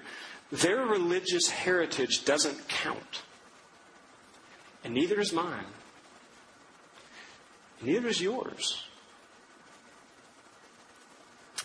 Their 0.51 0.86
religious 0.86 1.50
heritage 1.50 2.24
doesn't 2.24 2.68
count. 2.68 3.24
And 4.83 4.94
neither 4.94 5.20
is 5.20 5.33
mine. 5.33 5.66
Neither 7.81 8.07
is 8.07 8.22
yours. 8.22 8.87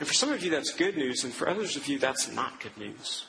And 0.03 0.09
for 0.09 0.15
some 0.15 0.33
of 0.33 0.43
you, 0.43 0.51
that's 0.51 0.73
good 0.73 0.97
news, 0.97 1.23
and 1.23 1.33
for 1.33 1.49
others 1.49 1.77
of 1.77 1.87
you, 1.87 1.97
that's 1.97 2.29
not 2.33 2.59
good 2.59 2.77
news. 2.77 3.27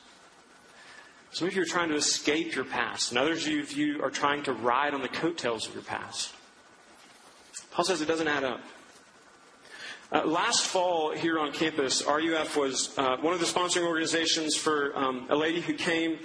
Some 1.31 1.47
of 1.47 1.55
you 1.55 1.61
are 1.61 1.65
trying 1.65 1.89
to 1.89 1.95
escape 1.95 2.55
your 2.55 2.65
past, 2.65 3.11
and 3.11 3.19
others 3.19 3.45
of 3.45 3.73
you 3.73 4.01
are 4.01 4.09
trying 4.09 4.41
to 4.45 4.53
ride 4.53 4.95
on 4.95 5.03
the 5.03 5.07
coattails 5.07 5.67
of 5.67 5.75
your 5.75 5.83
past. 5.83 6.33
Paul 7.69 7.85
says 7.85 8.01
it 8.01 8.07
doesn't 8.07 8.27
add 8.27 8.43
up. 8.43 8.61
Uh, 10.13 10.23
last 10.27 10.67
fall 10.67 11.11
here 11.11 11.39
on 11.39 11.51
campus, 11.51 12.03
RUF 12.05 12.55
was 12.55 12.95
uh, 12.99 13.17
one 13.21 13.33
of 13.33 13.39
the 13.39 13.47
sponsoring 13.47 13.87
organizations 13.87 14.55
for 14.55 14.95
um, 14.95 15.25
a 15.31 15.35
lady 15.35 15.59
who 15.59 15.73
came 15.73 16.19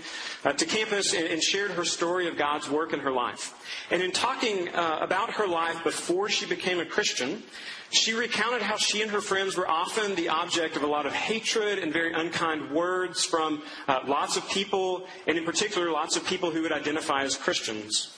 uh, 0.45 0.53
to 0.53 0.67
campus 0.67 1.15
and, 1.15 1.27
and, 1.27 1.43
shared 1.43 1.71
her 1.71 1.87
story 1.87 2.29
of 2.29 2.37
God's 2.37 2.69
work 2.69 2.93
in 2.93 3.01
her 3.01 3.11
life. 3.11 3.55
And 3.91 4.03
in 4.03 4.13
talking 4.13 4.69
uh, 4.75 4.99
about 5.01 5.31
her 5.31 5.47
life 5.47 5.83
before 5.85 6.29
she 6.29 6.45
became 6.45 6.81
a 6.81 6.85
Christian, 6.85 7.43
she 7.89 8.13
recounted 8.13 8.61
how 8.61 8.77
she 8.77 9.01
and 9.01 9.11
her 9.11 9.23
friends 9.23 9.57
were 9.57 9.67
often 9.67 10.15
the 10.17 10.29
object 10.29 10.77
of 10.77 10.83
a 10.83 10.87
lot 10.87 11.07
of 11.07 11.15
hatred 11.15 11.79
and 11.79 11.91
very 11.91 12.13
unkind 12.13 12.71
words 12.71 13.25
from 13.25 13.63
uh, 13.87 14.01
lots 14.07 14.37
of 14.37 14.47
people, 14.51 15.07
and 15.27 15.39
in 15.39 15.47
particular, 15.47 15.91
lots 15.91 16.15
of 16.15 16.27
people 16.27 16.51
who 16.51 16.61
would 16.61 16.73
identify 16.73 17.23
as 17.23 17.37
Christians. 17.37 18.18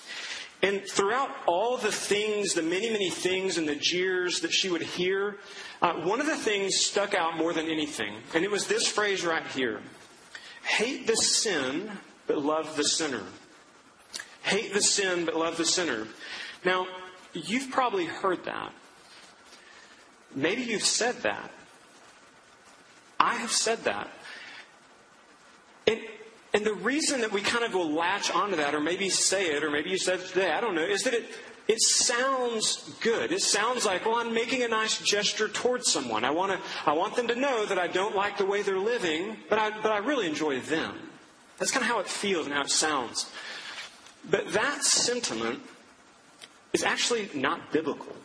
And 0.63 0.83
throughout 0.87 1.31
all 1.47 1.79
the 1.79 1.93
things, 1.93 2.53
the 2.53 2.63
many, 2.63 2.91
many 2.91 3.09
things 3.09 3.57
and 3.57 3.67
the 3.67 3.77
jeers 3.77 4.41
that 4.41 4.53
she 4.53 4.69
would 4.69 4.83
hear, 4.83 5.39
uh, 5.81 5.95
one 6.03 6.21
of 6.21 6.27
the 6.27 6.37
things 6.37 6.77
stuck 6.77 7.15
out 7.15 7.39
more 7.39 7.55
than 7.55 7.71
anything, 7.71 8.15
and 8.35 8.45
it 8.45 8.51
was 8.51 8.67
this 8.67 8.87
phrase 8.87 9.25
right 9.25 9.47
here 9.49 9.81
Hate 10.63 11.07
the 11.07 11.17
sin, 11.17 11.91
but 12.27 12.39
love 12.39 12.77
the 12.77 12.85
sinner. 12.85 13.23
Hate 14.43 14.75
the 14.75 14.83
sin, 14.83 15.25
but 15.25 15.35
love 15.35 15.57
the 15.57 15.65
sinner. 15.65 16.07
Now, 16.65 16.87
you've 17.33 17.71
probably 17.71 18.05
heard 18.05 18.45
that. 18.45 18.73
Maybe 20.35 20.63
you've 20.63 20.85
said 20.85 21.17
that. 21.23 21.51
I 23.19 23.35
have 23.37 23.53
said 23.53 23.85
that. 23.85 24.09
And 26.53 26.65
the 26.65 26.75
reason 26.75 27.21
that 27.21 27.33
we 27.33 27.43
kind 27.43 27.65
of 27.65 27.75
will 27.75 27.91
latch 27.91 28.31
onto 28.31 28.57
that, 28.57 28.75
or 28.75 28.81
maybe 28.81 29.09
say 29.09 29.55
it, 29.55 29.63
or 29.63 29.71
maybe 29.71 29.91
you 29.91 29.99
said 29.99 30.21
it 30.21 30.27
today, 30.29 30.51
I 30.51 30.61
don't 30.61 30.75
know, 30.75 30.83
is 30.83 31.05
that 31.05 31.15
it, 31.15 31.27
it 31.69 31.81
sounds 31.81 32.97
good. 33.01 33.31
It 33.31 33.43
sounds 33.43 33.87
like, 33.87 34.05
well, 34.05 34.17
I'm 34.17 34.35
making 34.35 34.63
a 34.65 34.69
nice 34.69 35.01
gesture 35.01 35.49
towards 35.49 35.93
someone. 35.93 36.25
I 36.25 36.31
want 36.31 36.53
to, 36.53 36.59
I 36.85 36.95
want 36.95 37.15
them 37.15 37.29
to 37.29 37.37
know 37.37 37.65
that 37.67 37.79
I 37.79 37.87
don't 37.87 38.17
like 38.17 38.39
the 38.39 38.47
way 38.47 38.63
they're 38.63 38.79
living, 38.79 39.37
but 39.49 39.59
I, 39.59 39.71
but 39.81 39.93
I 39.93 39.99
really 39.99 40.27
enjoy 40.27 40.59
them. 40.61 40.95
That's 41.59 41.71
kind 41.71 41.85
of 41.85 41.89
how 41.89 42.01
it 42.01 42.09
feels 42.09 42.47
and 42.47 42.55
how 42.55 42.63
it 42.63 42.71
sounds. 42.71 43.31
But 44.29 44.53
that 44.53 44.83
sentiment 44.83 45.61
is 46.73 46.83
actually 46.83 47.29
not 47.35 47.71
biblical. 47.71 48.17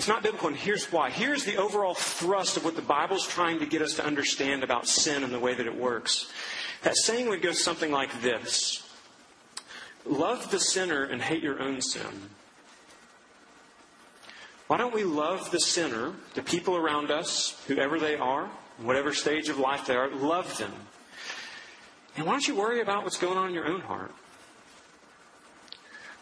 It's 0.00 0.08
not 0.08 0.22
biblical, 0.22 0.48
and 0.48 0.56
here's 0.56 0.90
why. 0.90 1.10
Here's 1.10 1.44
the 1.44 1.58
overall 1.58 1.92
thrust 1.92 2.56
of 2.56 2.64
what 2.64 2.74
the 2.74 2.80
Bible's 2.80 3.26
trying 3.26 3.58
to 3.58 3.66
get 3.66 3.82
us 3.82 3.96
to 3.96 4.02
understand 4.06 4.64
about 4.64 4.88
sin 4.88 5.22
and 5.22 5.30
the 5.30 5.38
way 5.38 5.52
that 5.52 5.66
it 5.66 5.76
works. 5.76 6.32
That 6.80 6.96
saying 6.96 7.28
would 7.28 7.42
go 7.42 7.52
something 7.52 7.92
like 7.92 8.22
this 8.22 8.82
Love 10.06 10.50
the 10.50 10.58
sinner 10.58 11.04
and 11.04 11.20
hate 11.20 11.42
your 11.42 11.60
own 11.60 11.82
sin. 11.82 12.30
Why 14.68 14.78
don't 14.78 14.94
we 14.94 15.04
love 15.04 15.50
the 15.50 15.60
sinner, 15.60 16.14
the 16.32 16.42
people 16.42 16.76
around 16.76 17.10
us, 17.10 17.62
whoever 17.66 18.00
they 18.00 18.16
are, 18.16 18.48
whatever 18.78 19.12
stage 19.12 19.50
of 19.50 19.58
life 19.58 19.86
they 19.86 19.96
are, 19.96 20.08
love 20.08 20.56
them. 20.56 20.72
And 22.16 22.24
why 22.24 22.32
don't 22.32 22.48
you 22.48 22.54
worry 22.54 22.80
about 22.80 23.04
what's 23.04 23.18
going 23.18 23.36
on 23.36 23.48
in 23.48 23.54
your 23.54 23.68
own 23.68 23.82
heart? 23.82 24.14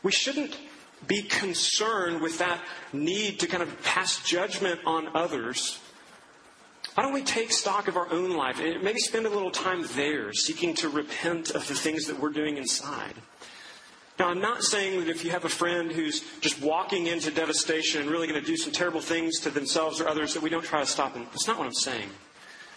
We 0.03 0.11
shouldn't 0.11 0.59
be 1.07 1.23
concerned 1.23 2.21
with 2.21 2.39
that 2.39 2.61
need 2.93 3.41
to 3.41 3.47
kind 3.47 3.63
of 3.63 3.83
pass 3.83 4.23
judgment 4.23 4.81
on 4.85 5.09
others, 5.15 5.79
why 6.95 7.05
don't 7.05 7.13
we 7.13 7.23
take 7.23 7.53
stock 7.53 7.87
of 7.87 7.97
our 7.97 8.13
own 8.13 8.37
life 8.37 8.59
and 8.61 8.83
maybe 8.83 8.99
spend 8.99 9.25
a 9.25 9.31
little 9.31 9.53
time 9.53 9.87
there 9.95 10.33
seeking 10.33 10.75
to 10.77 10.89
repent 10.89 11.51
of 11.51 11.67
the 11.69 11.75
things 11.75 12.07
that 12.07 12.19
we're 12.19 12.31
doing 12.31 12.57
inside? 12.57 13.15
Now, 14.19 14.31
I'm 14.31 14.41
not 14.41 14.65
saying 14.65 14.99
that 14.99 15.09
if 15.09 15.25
you 15.25 15.31
have 15.31 15.45
a 15.45 15.49
friend 15.49 15.93
who's 15.93 16.25
just 16.41 16.61
walking 16.61 17.07
into 17.07 17.31
devastation 17.31 18.03
and 18.03 18.11
really 18.11 18.27
going 18.27 18.41
to 18.41 18.45
do 18.45 18.57
some 18.57 18.73
terrible 18.73 19.01
things 19.01 19.39
to 19.41 19.51
themselves 19.51 20.01
or 20.01 20.09
others, 20.09 20.35
that 20.35 20.43
we 20.43 20.51
don't 20.51 20.65
try 20.65 20.81
to 20.81 20.87
stop 20.87 21.15
them. 21.15 21.25
That's 21.31 21.47
not 21.47 21.57
what 21.57 21.69
I'm 21.69 21.75
saying. 21.75 22.11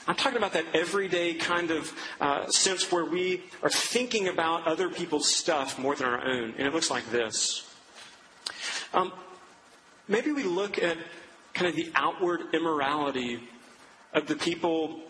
I'm 0.07 0.15
talking 0.15 0.37
about 0.37 0.53
that 0.53 0.65
everyday 0.75 1.33
kind 1.33 1.71
of 1.71 1.91
uh, 2.19 2.47
sense 2.49 2.91
where 2.91 3.05
we 3.05 3.41
are 3.63 3.69
thinking 3.71 4.27
about 4.27 4.67
other 4.67 4.89
people's 4.89 5.33
stuff 5.33 5.79
more 5.79 5.95
than 5.95 6.07
our 6.07 6.23
own. 6.23 6.53
And 6.57 6.67
it 6.67 6.73
looks 6.75 6.91
like 6.91 7.09
this. 7.09 7.70
Um, 8.93 9.13
maybe 10.07 10.31
we 10.31 10.43
look 10.43 10.77
at 10.77 10.97
kind 11.53 11.69
of 11.69 11.75
the 11.75 11.91
outward 11.95 12.41
immorality 12.53 13.39
of 14.13 14.27
the 14.27 14.35
people 14.35 15.01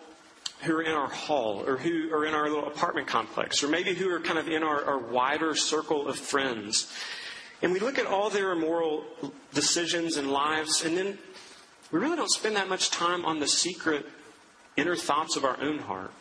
who 0.62 0.76
are 0.76 0.84
in 0.84 0.92
our 0.92 1.10
hall 1.10 1.64
or 1.68 1.78
who 1.78 2.14
are 2.14 2.26
in 2.26 2.34
our 2.34 2.48
little 2.50 2.68
apartment 2.68 3.08
complex 3.08 3.64
or 3.64 3.68
maybe 3.68 3.94
who 3.94 4.10
are 4.12 4.20
kind 4.20 4.38
of 4.38 4.48
in 4.48 4.62
our, 4.62 4.84
our 4.86 5.00
wider 5.00 5.56
circle 5.56 6.08
of 6.08 6.18
friends. 6.18 6.92
And 7.64 7.74
we 7.74 7.80
look 7.80 7.98
at 7.98 8.06
all 8.06 8.30
their 8.30 8.52
immoral 8.52 9.06
decisions 9.54 10.18
and 10.18 10.32
lives, 10.32 10.84
and 10.84 10.98
then 10.98 11.18
we 11.92 12.00
really 12.00 12.16
don't 12.16 12.32
spend 12.32 12.56
that 12.56 12.68
much 12.68 12.90
time 12.90 13.24
on 13.24 13.40
the 13.40 13.48
secret 13.48 14.08
inner 14.78 14.96
thoughts 14.96 15.36
of 15.36 15.46
our 15.46 15.60
own 15.62 15.78
heart. 15.80 16.12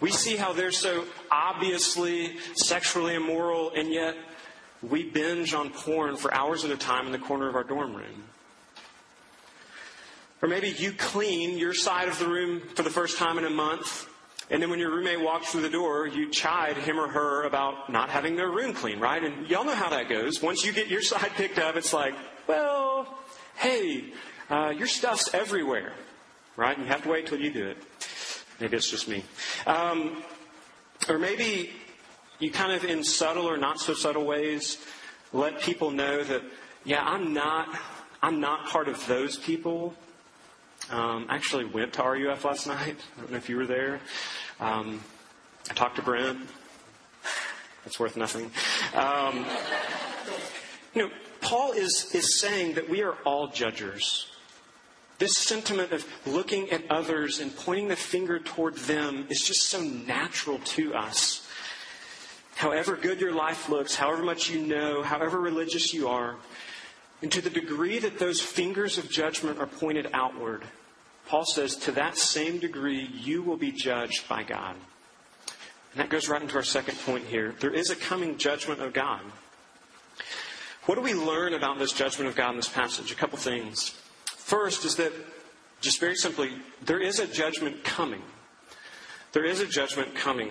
We 0.00 0.10
see 0.10 0.36
how 0.36 0.52
they're 0.52 0.72
so 0.72 1.04
obviously 1.30 2.38
sexually 2.54 3.14
immoral, 3.14 3.72
and 3.76 3.92
yet 3.92 4.16
we 4.82 5.04
binge 5.04 5.54
on 5.54 5.70
porn 5.70 6.16
for 6.16 6.32
hours 6.32 6.64
at 6.64 6.70
a 6.70 6.76
time 6.76 7.06
in 7.06 7.12
the 7.12 7.18
corner 7.18 7.48
of 7.48 7.54
our 7.54 7.64
dorm 7.64 7.94
room. 7.94 8.24
Or 10.40 10.48
maybe 10.48 10.68
you 10.68 10.92
clean 10.92 11.58
your 11.58 11.74
side 11.74 12.08
of 12.08 12.18
the 12.18 12.28
room 12.28 12.62
for 12.74 12.82
the 12.82 12.90
first 12.90 13.18
time 13.18 13.38
in 13.38 13.44
a 13.44 13.50
month, 13.50 14.08
and 14.50 14.62
then 14.62 14.70
when 14.70 14.78
your 14.78 14.90
roommate 14.90 15.20
walks 15.20 15.52
through 15.52 15.62
the 15.62 15.70
door, 15.70 16.06
you 16.06 16.30
chide 16.30 16.76
him 16.76 16.98
or 16.98 17.08
her 17.08 17.42
about 17.42 17.90
not 17.90 18.08
having 18.08 18.36
their 18.36 18.50
room 18.50 18.72
clean, 18.72 18.98
right? 18.98 19.22
And 19.22 19.46
y'all 19.48 19.64
know 19.64 19.74
how 19.74 19.90
that 19.90 20.08
goes. 20.08 20.40
Once 20.40 20.64
you 20.64 20.72
get 20.72 20.88
your 20.88 21.02
side 21.02 21.32
picked 21.34 21.58
up, 21.58 21.76
it's 21.76 21.92
like, 21.92 22.14
well, 22.46 23.18
hey, 23.56 24.04
uh, 24.48 24.72
your 24.76 24.86
stuff's 24.86 25.34
everywhere, 25.34 25.92
right? 26.56 26.76
And 26.76 26.86
you 26.86 26.92
have 26.92 27.02
to 27.02 27.08
wait 27.10 27.24
until 27.24 27.40
you 27.40 27.52
do 27.52 27.66
it. 27.66 27.76
Maybe 28.58 28.76
it's 28.76 28.90
just 28.90 29.06
me. 29.06 29.22
Um, 29.66 30.22
or 31.08 31.18
maybe 31.18 31.70
you 32.38 32.50
kind 32.50 32.72
of, 32.72 32.84
in 32.84 33.02
subtle 33.02 33.48
or 33.48 33.56
not 33.56 33.80
so 33.80 33.94
subtle 33.94 34.24
ways, 34.24 34.78
let 35.32 35.60
people 35.60 35.90
know 35.90 36.22
that, 36.24 36.42
yeah, 36.84 37.04
I'm 37.04 37.34
not, 37.34 37.68
I'm 38.22 38.40
not 38.40 38.66
part 38.66 38.88
of 38.88 39.04
those 39.06 39.36
people. 39.36 39.94
Um, 40.90 41.26
I 41.28 41.34
actually 41.34 41.64
went 41.64 41.92
to 41.94 42.02
RUF 42.02 42.44
last 42.44 42.66
night. 42.66 42.96
I 43.16 43.20
don't 43.20 43.30
know 43.32 43.36
if 43.36 43.48
you 43.48 43.56
were 43.56 43.66
there. 43.66 44.00
Um, 44.60 45.02
I 45.70 45.74
talked 45.74 45.96
to 45.96 46.02
Brent. 46.02 46.38
That's 47.84 48.00
worth 48.00 48.16
nothing. 48.16 48.50
Um, 48.94 49.44
you 50.94 51.02
know, 51.02 51.10
Paul 51.40 51.72
is, 51.72 52.10
is 52.14 52.38
saying 52.40 52.74
that 52.74 52.88
we 52.88 53.02
are 53.02 53.14
all 53.24 53.48
judgers. 53.48 54.26
This 55.18 55.36
sentiment 55.36 55.92
of 55.92 56.06
looking 56.26 56.70
at 56.70 56.82
others 56.90 57.40
and 57.40 57.54
pointing 57.54 57.88
the 57.88 57.96
finger 57.96 58.38
toward 58.38 58.76
them 58.76 59.26
is 59.28 59.40
just 59.40 59.62
so 59.62 59.82
natural 59.82 60.58
to 60.58 60.94
us. 60.94 61.47
However 62.58 62.96
good 62.96 63.20
your 63.20 63.30
life 63.30 63.68
looks, 63.68 63.94
however 63.94 64.24
much 64.24 64.50
you 64.50 64.60
know, 64.60 65.04
however 65.04 65.38
religious 65.38 65.94
you 65.94 66.08
are, 66.08 66.34
and 67.22 67.30
to 67.30 67.40
the 67.40 67.50
degree 67.50 68.00
that 68.00 68.18
those 68.18 68.40
fingers 68.40 68.98
of 68.98 69.08
judgment 69.08 69.60
are 69.60 69.68
pointed 69.68 70.10
outward, 70.12 70.64
Paul 71.28 71.44
says, 71.44 71.76
to 71.76 71.92
that 71.92 72.18
same 72.18 72.58
degree, 72.58 73.08
you 73.14 73.44
will 73.44 73.56
be 73.56 73.70
judged 73.70 74.28
by 74.28 74.42
God. 74.42 74.74
And 75.92 76.00
that 76.00 76.08
goes 76.08 76.28
right 76.28 76.42
into 76.42 76.56
our 76.56 76.64
second 76.64 76.98
point 77.06 77.26
here. 77.26 77.54
There 77.60 77.72
is 77.72 77.90
a 77.90 77.96
coming 77.96 78.36
judgment 78.38 78.80
of 78.80 78.92
God. 78.92 79.20
What 80.86 80.96
do 80.96 81.00
we 81.00 81.14
learn 81.14 81.54
about 81.54 81.78
this 81.78 81.92
judgment 81.92 82.28
of 82.28 82.34
God 82.34 82.50
in 82.50 82.56
this 82.56 82.68
passage? 82.68 83.12
A 83.12 83.14
couple 83.14 83.38
things. 83.38 83.90
First 84.26 84.84
is 84.84 84.96
that, 84.96 85.12
just 85.80 86.00
very 86.00 86.16
simply, 86.16 86.50
there 86.84 86.98
is 86.98 87.20
a 87.20 87.26
judgment 87.28 87.84
coming. 87.84 88.22
There 89.30 89.44
is 89.44 89.60
a 89.60 89.66
judgment 89.66 90.16
coming. 90.16 90.50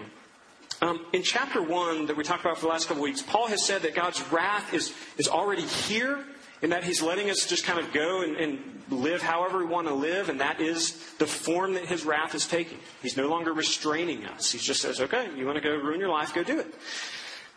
Um, 0.80 1.04
in 1.12 1.24
chapter 1.24 1.62
1 1.62 2.06
that 2.06 2.16
we 2.16 2.24
talked 2.24 2.42
about 2.42 2.58
for 2.58 2.66
the 2.66 2.72
last 2.72 2.88
couple 2.88 3.02
weeks, 3.02 3.24
Paul 3.24 3.48
has 3.48 3.66
said 3.66 3.82
that 3.82 3.96
God's 3.96 4.22
wrath 4.32 4.76
is, 4.76 4.94
is 5.18 5.28
already 5.28 5.64
here 5.64 6.24
and 6.62 6.72
that 6.72 6.84
he's 6.84 7.02
letting 7.02 7.32
us 7.32 7.48
just 7.48 7.66
kind 7.66 7.80
of 7.80 7.92
go 7.94 8.22
and, 8.22 8.36
and 8.36 8.84
live 8.90 9.22
however 9.22 9.58
we 9.58 9.66
want 9.66 9.88
to 9.88 9.94
live, 9.94 10.30
and 10.30 10.40
that 10.40 10.60
is 10.62 10.92
the 11.18 11.26
form 11.26 11.74
that 11.74 11.86
his 11.86 12.06
wrath 12.06 12.36
is 12.36 12.46
taking. 12.46 12.78
He's 13.02 13.18
no 13.18 13.28
longer 13.28 13.54
restraining 13.54 14.26
us. 14.26 14.52
He 14.52 14.60
just 14.60 14.82
says, 14.82 15.02
okay, 15.02 15.30
you 15.36 15.46
want 15.46 15.58
to 15.58 15.68
go 15.68 15.76
ruin 15.76 16.00
your 16.00 16.10
life, 16.10 16.34
go 16.34 16.44
do 16.44 16.60
it. 16.60 16.74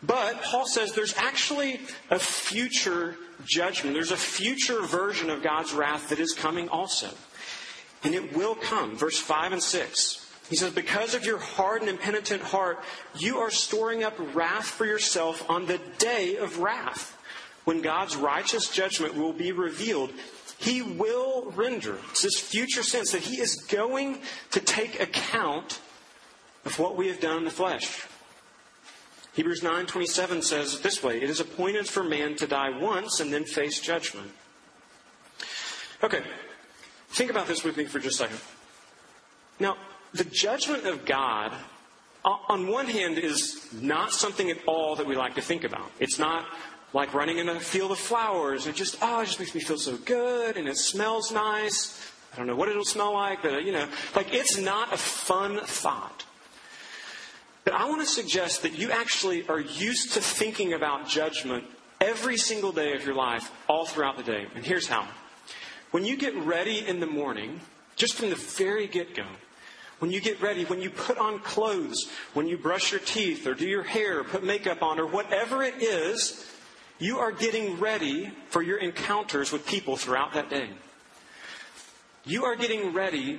But 0.03 0.43
Paul 0.43 0.67
says 0.67 0.93
there's 0.93 1.17
actually 1.17 1.81
a 2.11 2.19
future 2.19 3.17
judgment. 3.45 3.95
There's 3.95 4.13
a 4.13 4.17
future 4.17 4.81
version 4.83 5.29
of 5.29 5.43
God's 5.43 5.75
wrath 5.75 6.09
that 6.09 6.19
is 6.19 6.33
coming 6.33 6.71
also. 6.71 7.11
And 8.03 8.15
it 8.15 8.35
will 8.35 8.55
come. 8.55 8.97
Verse 8.97 9.19
5 9.19 9.53
and 9.53 9.63
6. 9.63 10.20
He 10.51 10.57
says, 10.57 10.73
Because 10.73 11.15
of 11.15 11.25
your 11.25 11.39
hard 11.39 11.81
and 11.81 11.89
impenitent 11.89 12.43
heart, 12.43 12.83
you 13.17 13.39
are 13.39 13.51
storing 13.51 14.03
up 14.03 14.15
wrath 14.35 14.67
for 14.67 14.85
yourself 14.85 15.49
on 15.49 15.67
the 15.67 15.81
day 15.99 16.37
of 16.37 16.59
wrath. 16.59 17.17
When 17.65 17.81
God's 17.81 18.17
righteous 18.17 18.69
judgment 18.69 19.15
will 19.15 19.33
be 19.33 19.53
revealed, 19.53 20.13
he 20.59 20.83
will 20.83 21.53
render. 21.53 21.99
It's 22.11 22.23
this 22.23 22.41
future 22.41 22.83
sense 22.83 23.13
that 23.13 23.23
he 23.23 23.41
is 23.41 23.55
going 23.69 24.19
to 24.51 24.61
take 24.61 25.01
account 25.01 25.81
of 26.65 26.79
what 26.79 26.97
we 26.97 27.07
have 27.09 27.21
done 27.21 27.39
in 27.39 27.45
the 27.45 27.51
flesh. 27.51 28.07
Hebrews 29.35 29.61
9:27 29.61 30.43
says 30.43 30.81
this 30.81 31.03
way, 31.03 31.23
it 31.23 31.31
is 31.31 31.39
appointed 31.39 31.89
for 31.89 32.03
man 32.03 32.35
to 32.37 32.47
die 32.49 32.71
once 32.71 33.21
and 33.21 33.33
then 33.33 33.45
face 33.45 33.81
judgment. 33.81 34.33
Okay. 36.03 36.23
Think 37.11 37.31
about 37.31 37.47
this 37.47 37.63
with 37.63 37.77
me 37.77 37.85
for 37.85 38.01
just 38.01 38.21
a 38.21 38.25
second. 38.25 38.41
Now, 39.59 39.77
the 40.13 40.25
judgment 40.25 40.87
of 40.87 41.05
God 41.05 41.53
on 42.25 42.67
one 42.67 42.87
hand 42.87 43.19
is 43.19 43.69
not 43.73 44.13
something 44.13 44.51
at 44.51 44.59
all 44.67 44.97
that 44.97 45.07
we 45.07 45.17
like 45.17 45.35
to 45.37 45.41
think 45.41 45.65
about. 45.65 45.91
It's 45.99 46.19
not 46.19 46.47
like 46.93 47.15
running 47.15 47.39
in 47.39 47.49
a 47.49 47.61
field 47.61 47.93
of 47.93 47.99
flowers. 47.99 48.67
It 48.67 48.75
just, 48.75 48.99
oh, 49.01 49.21
it 49.21 49.27
just 49.27 49.39
makes 49.39 49.55
me 49.55 49.61
feel 49.61 49.79
so 49.79 49.97
good 49.97 50.57
and 50.57 50.69
it 50.69 50.77
smells 50.77 51.33
nice. 51.33 52.13
I 52.33 52.37
don't 52.37 52.47
know 52.47 52.57
what 52.57 52.69
it'll 52.69 52.85
smell 52.85 53.15
like, 53.15 53.43
but 53.43 53.55
uh, 53.55 53.59
you 53.59 53.73
know, 53.73 53.89
like 54.15 54.33
it's 54.35 54.59
not 54.59 54.93
a 54.93 54.97
fun 54.97 55.61
thought. 55.61 56.25
But 57.65 57.75
I 57.75 57.89
want 57.89 58.01
to 58.01 58.07
suggest 58.07 58.63
that 58.63 58.79
you 58.79 58.91
actually 58.91 59.47
are 59.49 59.61
used 59.61 60.15
to 60.15 60.21
thinking 60.21 60.73
about 60.73 61.09
judgment 61.09 61.65
every 62.01 62.37
single 62.37 62.73
day 62.73 62.95
of 62.95 63.05
your 63.05 63.15
life, 63.15 63.51
all 63.69 63.85
throughout 63.85 64.17
the 64.17 64.23
day. 64.23 64.47
And 64.55 64.65
here's 64.65 64.87
how. 64.87 65.07
When 65.91 66.05
you 66.05 66.17
get 66.17 66.35
ready 66.37 66.87
in 66.87 67.01
the 67.01 67.07
morning, 67.07 67.61
just 67.97 68.15
from 68.15 68.31
the 68.31 68.37
very 68.37 68.87
get 68.87 69.15
go, 69.15 69.27
when 70.01 70.11
you 70.11 70.21
get 70.21 70.41
ready, 70.43 70.65
when 70.65 70.83
you 70.83 70.91
put 70.91 71.19
on 71.19 71.39
clothes, 71.39 72.11
when 72.35 72.49
you 72.49 72.59
brush 72.59 72.91
your 72.91 73.01
teeth 73.01 73.47
or 73.47 73.55
do 73.55 73.67
your 73.67 73.83
hair, 73.83 74.25
put 74.25 74.43
makeup 74.43 74.83
on, 74.83 74.99
or 74.99 75.07
whatever 75.07 75.63
it 75.63 75.83
is, 75.83 76.51
you 76.99 77.19
are 77.19 77.33
getting 77.33 77.79
ready 77.79 78.31
for 78.49 78.63
your 78.63 78.79
encounters 78.79 79.53
with 79.53 79.67
people 79.67 79.97
throughout 79.97 80.35
that 80.35 80.51
day. 80.51 80.69
You 82.25 82.45
are 82.45 82.57
getting 82.57 82.93
ready 82.93 83.39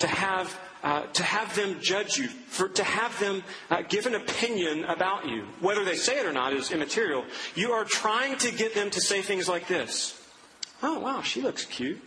to 0.00 0.06
have 0.06 0.56
uh, 0.82 1.06
to 1.12 1.22
have 1.22 1.54
them 1.54 1.76
judge 1.80 2.16
you, 2.18 2.26
for, 2.26 2.68
to 2.68 2.82
have 2.82 3.16
them 3.20 3.44
uh, 3.70 3.82
give 3.82 4.06
an 4.06 4.16
opinion 4.16 4.84
about 4.84 5.28
you. 5.28 5.44
Whether 5.60 5.84
they 5.84 5.94
say 5.94 6.18
it 6.18 6.26
or 6.26 6.32
not 6.32 6.52
is 6.52 6.72
immaterial. 6.72 7.24
You 7.54 7.70
are 7.70 7.84
trying 7.84 8.36
to 8.38 8.50
get 8.50 8.74
them 8.74 8.90
to 8.90 9.00
say 9.00 9.22
things 9.22 9.48
like 9.48 9.68
this 9.68 10.20
Oh, 10.82 10.98
wow, 10.98 11.22
she 11.22 11.40
looks 11.40 11.64
cute. 11.64 12.02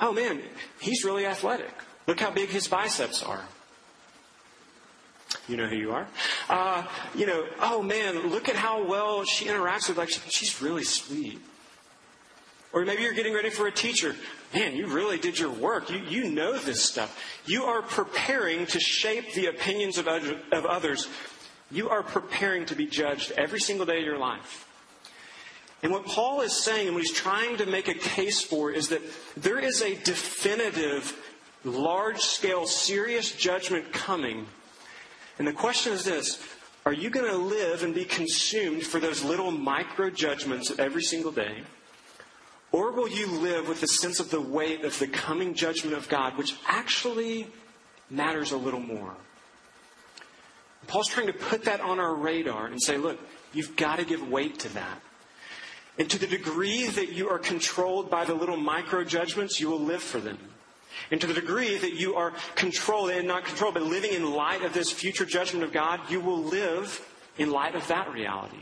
Oh, 0.00 0.12
man, 0.12 0.42
he's 0.80 1.04
really 1.04 1.26
athletic. 1.26 1.74
Look 2.06 2.20
how 2.20 2.30
big 2.30 2.48
his 2.50 2.68
biceps 2.68 3.22
are. 3.22 3.44
You 5.48 5.56
know 5.56 5.66
who 5.66 5.76
you 5.76 5.92
are. 5.92 6.06
Uh, 6.48 6.84
you 7.14 7.26
know, 7.26 7.46
oh 7.60 7.82
man, 7.82 8.30
look 8.30 8.48
at 8.48 8.56
how 8.56 8.84
well 8.84 9.24
she 9.24 9.46
interacts 9.46 9.88
with. 9.88 9.98
Like, 9.98 10.10
she's 10.10 10.62
really 10.62 10.84
sweet. 10.84 11.40
Or 12.72 12.84
maybe 12.84 13.02
you're 13.02 13.14
getting 13.14 13.34
ready 13.34 13.50
for 13.50 13.66
a 13.66 13.72
teacher. 13.72 14.14
Man, 14.54 14.76
you 14.76 14.86
really 14.86 15.18
did 15.18 15.38
your 15.38 15.50
work. 15.50 15.90
You, 15.90 15.98
you 15.98 16.30
know 16.30 16.58
this 16.58 16.82
stuff. 16.82 17.18
You 17.46 17.64
are 17.64 17.82
preparing 17.82 18.66
to 18.66 18.80
shape 18.80 19.32
the 19.34 19.46
opinions 19.46 19.98
of, 19.98 20.08
other, 20.08 20.38
of 20.52 20.66
others. 20.66 21.08
You 21.70 21.88
are 21.88 22.02
preparing 22.02 22.66
to 22.66 22.76
be 22.76 22.86
judged 22.86 23.32
every 23.32 23.60
single 23.60 23.86
day 23.86 23.98
of 23.98 24.04
your 24.04 24.18
life. 24.18 24.68
And 25.82 25.92
what 25.92 26.06
Paul 26.06 26.40
is 26.40 26.54
saying, 26.54 26.88
and 26.88 26.94
what 26.94 27.02
he's 27.02 27.12
trying 27.12 27.58
to 27.58 27.66
make 27.66 27.88
a 27.88 27.94
case 27.94 28.42
for, 28.42 28.70
is 28.70 28.88
that 28.88 29.02
there 29.36 29.58
is 29.58 29.82
a 29.82 29.94
definitive, 29.94 31.16
large 31.66 32.20
scale, 32.20 32.66
serious 32.66 33.32
judgment 33.32 33.92
coming. 33.92 34.46
And 35.38 35.46
the 35.46 35.52
question 35.52 35.92
is 35.92 36.04
this 36.04 36.42
Are 36.84 36.92
you 36.92 37.10
going 37.10 37.30
to 37.30 37.36
live 37.36 37.82
and 37.82 37.94
be 37.94 38.04
consumed 38.04 38.84
for 38.84 39.00
those 39.00 39.22
little 39.22 39.50
micro 39.50 40.10
judgments 40.10 40.72
every 40.78 41.02
single 41.02 41.32
day? 41.32 41.62
Or 42.72 42.92
will 42.92 43.08
you 43.08 43.26
live 43.26 43.68
with 43.68 43.80
the 43.80 43.86
sense 43.86 44.20
of 44.20 44.30
the 44.30 44.40
weight 44.40 44.84
of 44.84 44.98
the 44.98 45.06
coming 45.06 45.54
judgment 45.54 45.96
of 45.96 46.08
God, 46.08 46.36
which 46.36 46.56
actually 46.66 47.46
matters 48.10 48.52
a 48.52 48.56
little 48.56 48.80
more? 48.80 49.14
Paul's 50.86 51.08
trying 51.08 51.26
to 51.26 51.32
put 51.32 51.64
that 51.64 51.80
on 51.80 51.98
our 51.98 52.14
radar 52.14 52.66
and 52.66 52.80
say, 52.80 52.96
look, 52.96 53.18
you've 53.52 53.76
got 53.76 53.98
to 53.98 54.04
give 54.04 54.28
weight 54.28 54.58
to 54.60 54.68
that. 54.74 55.00
And 55.98 56.10
to 56.10 56.18
the 56.18 56.26
degree 56.26 56.86
that 56.86 57.12
you 57.12 57.28
are 57.30 57.38
controlled 57.38 58.10
by 58.10 58.24
the 58.24 58.34
little 58.34 58.56
micro 58.56 59.02
judgments, 59.02 59.58
you 59.58 59.70
will 59.70 59.80
live 59.80 60.02
for 60.02 60.20
them. 60.20 60.38
And 61.10 61.20
to 61.20 61.26
the 61.26 61.34
degree 61.34 61.76
that 61.76 61.94
you 61.94 62.14
are 62.16 62.32
controlled, 62.54 63.10
and 63.10 63.28
not 63.28 63.44
controlled, 63.44 63.74
but 63.74 63.82
living 63.82 64.12
in 64.12 64.32
light 64.32 64.62
of 64.62 64.72
this 64.72 64.90
future 64.90 65.24
judgment 65.24 65.64
of 65.64 65.72
God, 65.72 66.00
you 66.10 66.20
will 66.20 66.42
live 66.42 67.04
in 67.38 67.50
light 67.50 67.74
of 67.74 67.86
that 67.88 68.12
reality. 68.12 68.58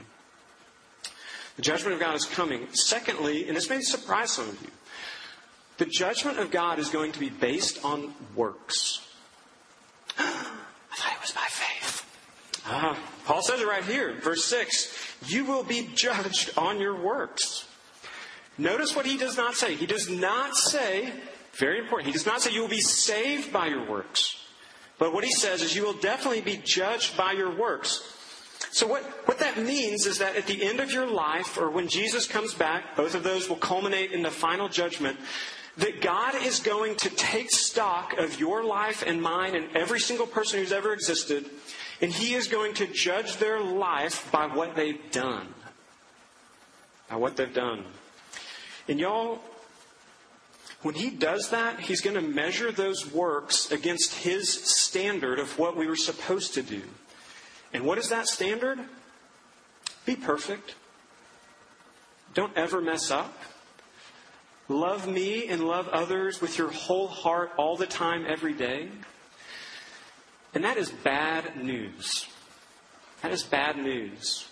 The 1.57 1.63
judgment 1.63 1.95
of 1.95 2.01
God 2.01 2.17
is 2.17 2.25
coming. 2.25 2.67
Secondly, 2.73 3.47
and 3.47 3.57
this 3.57 3.71
may 3.71 3.81
surprise 3.81 4.33
some 4.33 4.49
of 4.49 4.61
you, 4.63 4.71
the 5.77 5.87
judgment 5.87 6.39
of 6.39 6.51
God 6.51 6.79
is 6.79 6.89
going 6.89 7.13
to 7.13 7.21
be 7.21 7.31
based 7.31 7.85
on 7.85 8.15
works. 8.35 9.07
I 10.19 10.23
thought 10.23 11.13
it 11.13 11.21
was 11.21 11.33
by 11.33 11.47
faith. 11.49 12.63
Ah, 12.67 12.99
Paul 13.25 13.43
says 13.43 13.61
it 13.61 13.67
right 13.67 13.85
here, 13.85 14.15
verse 14.21 14.45
6 14.45 14.97
You 15.27 15.45
will 15.45 15.65
be 15.65 15.89
judged 15.95 16.57
on 16.57 16.81
your 16.81 16.95
works. 16.95 17.67
Notice 18.57 18.95
what 18.95 19.07
he 19.07 19.17
does 19.17 19.37
not 19.37 19.55
say. 19.55 19.75
He 19.75 19.87
does 19.87 20.09
not 20.09 20.57
say, 20.57 21.13
very 21.59 21.79
important, 21.79 22.07
he 22.07 22.13
does 22.13 22.27
not 22.27 22.43
say 22.43 22.53
you 22.53 22.61
will 22.61 22.69
be 22.69 22.81
saved 22.81 23.53
by 23.53 23.67
your 23.67 23.85
works. 23.89 24.45
But 24.99 25.13
what 25.13 25.25
he 25.25 25.33
says 25.33 25.63
is 25.63 25.75
you 25.75 25.85
will 25.85 25.95
definitely 25.95 26.41
be 26.41 26.61
judged 26.65 27.17
by 27.17 27.33
your 27.33 27.55
works. 27.55 28.11
So, 28.71 28.87
what, 28.87 29.03
what 29.27 29.39
that 29.39 29.59
means 29.59 30.07
is 30.07 30.19
that 30.19 30.37
at 30.37 30.47
the 30.47 30.65
end 30.65 30.81
of 30.81 30.91
your 30.91 31.07
life, 31.07 31.59
or 31.59 31.71
when 31.71 31.89
Jesus 31.89 32.27
comes 32.27 32.55
back, 32.55 32.97
both 32.97 33.15
of 33.15 33.23
those 33.23 33.49
will 33.49 33.57
culminate 33.57 34.13
in 34.13 34.23
the 34.23 34.31
final 34.31 34.69
judgment, 34.69 35.19
that 35.77 36.01
God 36.01 36.35
is 36.37 36.61
going 36.61 36.97
to 36.97 37.11
take 37.11 37.51
stock 37.51 38.17
of 38.19 38.39
your 38.39 38.65
life 38.65 39.03
and 39.07 39.21
mine 39.21 39.57
and 39.57 39.77
every 39.77 40.01
single 40.01 40.27
person 40.27 40.61
who's 40.61 40.73
ever 40.73 40.93
existed, 40.93 41.45
and 42.01 42.13
He 42.13 42.35
is 42.35 42.47
going 42.47 42.75
to 42.75 42.87
judge 42.87 43.37
their 43.37 43.61
life 43.61 44.31
by 44.33 44.47
what 44.47 44.77
they've 44.77 45.11
done. 45.11 45.47
By 47.09 47.17
what 47.17 47.37
they've 47.37 47.53
done. 47.53 47.85
And 48.89 49.01
y'all, 49.01 49.41
when 50.85 50.95
He 50.95 51.09
does 51.09 51.49
that, 51.49 51.81
He's 51.81 52.03
going 52.03 52.15
to 52.15 52.23
measure 52.23 52.71
those 52.71 53.11
works 53.11 53.73
against 53.73 54.15
His 54.15 54.53
standard 54.53 55.39
of 55.39 55.59
what 55.59 55.77
we 55.77 55.87
were 55.87 55.97
supposed 55.97 56.55
to 56.55 56.63
do. 56.63 56.83
And 57.73 57.85
what 57.85 57.97
is 57.97 58.11
that 58.11 58.29
standard? 58.29 58.79
Be 60.05 60.15
perfect. 60.15 60.75
Don't 62.35 62.55
ever 62.55 62.83
mess 62.83 63.11
up. 63.11 63.35
Love 64.69 65.09
me 65.09 65.49
and 65.49 65.67
love 65.67 65.89
others 65.89 66.43
with 66.43 66.59
your 66.59 66.71
whole 66.71 67.09
heart 67.09 67.53
all 67.57 67.77
the 67.77 67.87
time, 67.87 68.27
every 68.29 68.53
day. 68.53 68.89
And 70.55 70.65
that 70.65 70.77
is 70.77 70.91
bad 70.91 71.57
news. 71.63 72.27
That 73.23 73.33
is 73.33 73.43
bad 73.43 73.79
news. 73.79 74.47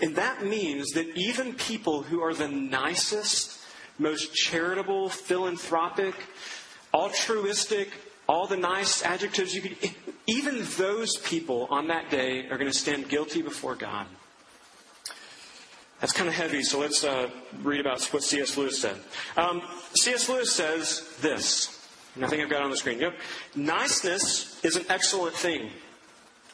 And 0.00 0.16
that 0.16 0.42
means 0.42 0.92
that 0.92 1.14
even 1.14 1.52
people 1.54 2.02
who 2.02 2.22
are 2.22 2.32
the 2.32 2.48
nicest, 2.48 3.59
most 4.00 4.34
charitable, 4.34 5.10
philanthropic, 5.10 6.14
altruistic, 6.92 7.90
all 8.28 8.46
the 8.46 8.56
nice 8.56 9.04
adjectives 9.04 9.54
you 9.54 9.60
could, 9.60 9.76
even 10.26 10.64
those 10.76 11.16
people 11.18 11.66
on 11.70 11.88
that 11.88 12.10
day 12.10 12.46
are 12.48 12.56
going 12.56 12.70
to 12.70 12.76
stand 12.76 13.08
guilty 13.08 13.42
before 13.42 13.74
God. 13.74 14.06
That's 16.00 16.14
kind 16.14 16.28
of 16.28 16.34
heavy, 16.34 16.62
so 16.62 16.80
let's 16.80 17.04
uh, 17.04 17.28
read 17.62 17.80
about 17.80 18.02
what 18.04 18.22
C.S. 18.22 18.56
Lewis 18.56 18.80
said. 18.80 18.96
Um, 19.36 19.60
C.S. 19.94 20.30
Lewis 20.30 20.50
says 20.50 21.06
this, 21.20 21.86
and 22.14 22.24
I 22.24 22.28
think 22.28 22.42
I've 22.42 22.48
got 22.48 22.60
it 22.60 22.64
on 22.64 22.70
the 22.70 22.76
screen. 22.76 23.00
Yep. 23.00 23.18
Niceness 23.54 24.64
is 24.64 24.76
an 24.76 24.86
excellent 24.88 25.34
thing. 25.34 25.70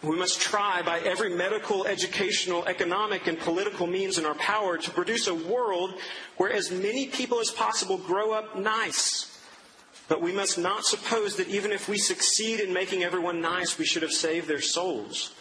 We 0.03 0.17
must 0.17 0.41
try 0.41 0.83
by 0.83 1.01
every 1.01 1.31
medical, 1.31 1.87
educational, 1.87 2.67
economic, 2.67 3.27
and 3.27 3.39
political 3.39 3.87
means 3.87 4.19
in 4.19 4.27
our 4.27 4.35
power 4.35 4.77
to 4.77 4.91
produce 4.91 5.27
a 5.27 5.35
world 5.35 5.95
where 6.37 6.53
as 6.53 6.71
many 6.71 7.07
people 7.07 7.41
as 7.41 7.51
possible 7.51 7.97
grow 7.97 8.33
up 8.33 8.59
nice 8.59 9.37
but 10.09 10.23
we 10.23 10.33
must 10.33 10.59
not 10.59 10.85
suppose 10.85 11.37
that 11.37 11.49
even 11.49 11.73
if 11.73 11.89
we 11.89 11.99
succeed 11.99 12.61
in 12.61 12.73
making 12.73 13.03
everyone 13.03 13.41
nice, 13.41 13.79
we 13.79 13.85
should 13.85 14.03
have 14.03 14.13
saved 14.13 14.47
their 14.47 14.61
souls. 14.61 15.33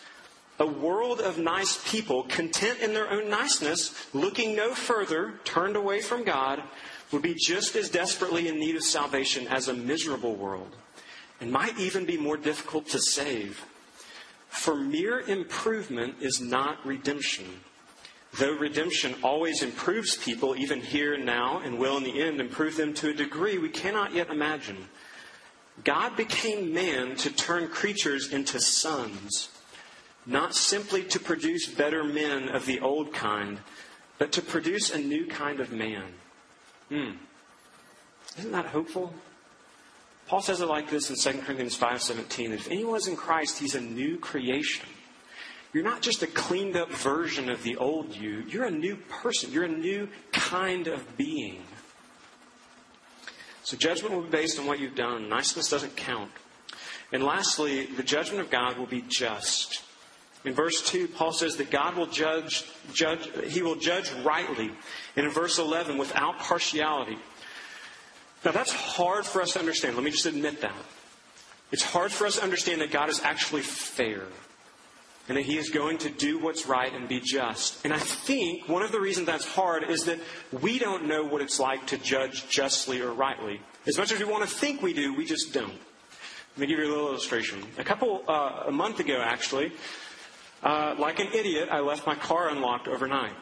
A 0.58 0.65
world 0.65 1.20
of 1.20 1.38
nice 1.38 1.80
people, 1.89 2.24
content 2.24 2.80
in 2.80 2.94
their 2.94 3.10
own 3.10 3.30
niceness, 3.30 4.08
looking 4.13 4.56
no 4.56 4.74
further, 4.74 5.36
turned 5.44 5.76
away 5.76 6.02
from 6.02 6.24
God, 6.24 6.63
would 7.12 7.22
be 7.22 7.36
just 7.36 7.76
as 7.76 7.89
desperately 7.89 8.48
in 8.48 8.60
need 8.60 8.76
of 8.76 8.84
salvation 8.84 9.48
as 9.48 9.68
a 9.68 9.74
miserable 9.74 10.36
world, 10.36 10.76
and 11.39 11.52
might 11.52 11.78
even 11.78 12.06
be 12.06 12.18
more 12.18 12.38
difficult 12.38 12.88
to 12.88 13.00
save. 13.00 13.63
For 14.58 14.76
mere 14.76 15.20
improvement 15.22 16.15
is 16.22 16.41
not 16.41 16.86
redemption. 16.86 17.46
Though 18.38 18.58
redemption 18.58 19.15
always 19.24 19.62
improves 19.62 20.18
people, 20.18 20.56
even 20.56 20.82
here 20.82 21.13
and 21.13 21.26
now, 21.26 21.60
and 21.63 21.78
will 21.78 21.98
in 21.98 22.04
the 22.04 22.22
end 22.22 22.41
improve 22.41 22.76
them 22.76 22.94
to 22.96 23.10
a 23.10 23.13
degree 23.13 23.58
we 23.58 23.70
cannot 23.70 24.13
yet 24.13 24.30
imagine, 24.30 24.89
God 25.84 26.15
became 26.18 26.74
man 26.74 27.15
to 27.18 27.30
turn 27.30 27.68
creatures 27.68 28.32
into 28.32 28.60
sons, 28.60 29.50
not 30.26 30.56
simply 30.56 31.04
to 31.04 31.20
produce 31.20 31.68
better 31.68 32.04
men 32.04 32.50
of 32.50 32.65
the 32.65 32.80
old 32.80 33.13
kind, 33.13 33.60
but 34.18 34.32
to 34.34 34.41
produce 34.41 34.89
a 34.89 34.98
new 34.98 35.28
kind 35.28 35.60
of 35.60 35.72
man. 35.72 36.06
Hmm. 36.89 37.12
Isn't 38.38 38.52
that 38.52 38.68
hopeful? 38.68 39.13
Paul 40.27 40.41
says 40.41 40.61
it 40.61 40.67
like 40.67 40.89
this 40.89 41.09
in 41.09 41.15
2 41.15 41.41
Corinthians 41.43 41.77
5:17 41.77 42.51
if 42.51 42.69
anyone 42.69 42.97
is 42.97 43.07
in 43.07 43.15
Christ, 43.15 43.59
he's 43.59 43.75
a 43.75 43.81
new 43.81 44.17
creation. 44.17 44.88
You're 45.71 45.83
not 45.83 46.01
just 46.01 46.23
a 46.23 46.27
cleaned 46.27 46.77
up 46.77 46.89
version 46.89 47.49
of 47.49 47.61
the 47.63 47.75
old 47.75 48.15
you. 48.15 48.45
You're 48.47 48.63
a 48.63 48.71
new 48.71 48.95
person. 48.95 49.51
You're 49.51 49.65
a 49.65 49.67
new 49.67 50.07
kind 50.31 50.88
of 50.88 51.17
being. 51.17 51.63
So 53.63 53.75
judgment 53.75 54.15
will 54.15 54.21
be 54.21 54.29
based 54.29 54.57
on 54.57 54.67
what 54.67 54.79
you've 54.79 54.95
done. 54.95 55.27
Niceness 55.27 55.69
doesn't 55.69 55.97
count. 55.97 56.31
And 57.11 57.23
lastly, 57.23 57.88
the 57.88 58.03
judgment 58.03 58.39
of 58.41 58.49
God 58.49 58.77
will 58.77 58.85
be 58.85 59.03
just. 59.07 59.81
In 60.45 60.53
verse 60.53 60.81
2, 60.83 61.07
Paul 61.07 61.33
says 61.33 61.57
that 61.57 61.71
God 61.71 61.97
will 61.97 62.05
judge, 62.05 62.63
judge, 62.93 63.27
he 63.47 63.61
will 63.61 63.75
judge 63.75 64.11
rightly. 64.23 64.71
And 65.15 65.25
in 65.25 65.31
verse 65.31 65.57
11, 65.57 65.97
without 65.97 66.38
partiality. 66.39 67.17
Now 68.45 68.51
that's 68.51 68.71
hard 68.71 69.25
for 69.25 69.41
us 69.41 69.53
to 69.53 69.60
understand. 69.60 69.95
Let 69.95 70.05
me 70.05 70.12
just 70.12 70.27
admit 70.27 70.62
that. 70.62 70.75
It's 71.71 71.84
hard 71.84 72.12
for 72.12 72.27
us 72.27 72.36
to 72.36 72.43
understand 72.43 72.81
that 72.81 72.91
God 72.91 73.10
is 73.10 73.19
actually 73.21 73.63
fair 73.63 74.21
and 75.27 75.36
that 75.38 75.43
he 75.43 75.58
is 75.58 75.69
going 75.69 75.97
to 75.97 76.10
do 76.12 76.38
what's 76.38 76.67
right 76.67 76.93
and 76.93 77.08
be 77.08 77.19
just. 77.19 77.84
And 77.84 77.91
I 77.91 77.97
think 77.97 78.69
one 78.69 78.84
of 78.84 78.91
the 78.91 78.99
reasons 78.99 79.25
that's 79.25 79.45
hard 79.45 79.89
is 79.89 80.05
that 80.05 80.19
we 80.62 80.77
don't 80.77 81.08
know 81.08 81.23
what 81.23 81.41
it's 81.41 81.60
like 81.60 81.88
to 81.88 81.97
judge 81.97 82.47
justly 82.47 83.01
or 83.01 83.12
rightly. 83.12 83.60
As 83.88 83.97
much 83.97 84.12
as 84.12 84.19
we 84.19 84.25
want 84.25 84.47
to 84.47 84.55
think 84.55 84.84
we 84.84 84.93
do, 84.93 85.15
we 85.15 85.25
just 85.25 85.51
don't. 85.51 85.73
Let 86.55 86.60
me 86.60 86.67
give 86.67 86.77
you 86.77 86.86
a 86.86 86.91
little 86.91 87.10
illustration. 87.10 87.63
A 87.79 87.84
couple, 87.84 88.23
uh, 88.27 88.65
a 88.67 88.71
month 88.71 88.99
ago 88.99 89.19
actually, 89.21 89.73
uh, 90.62 90.95
like 90.99 91.19
an 91.19 91.27
idiot, 91.34 91.69
I 91.71 91.79
left 91.79 92.05
my 92.05 92.15
car 92.15 92.49
unlocked 92.49 92.88
overnight. 92.88 93.34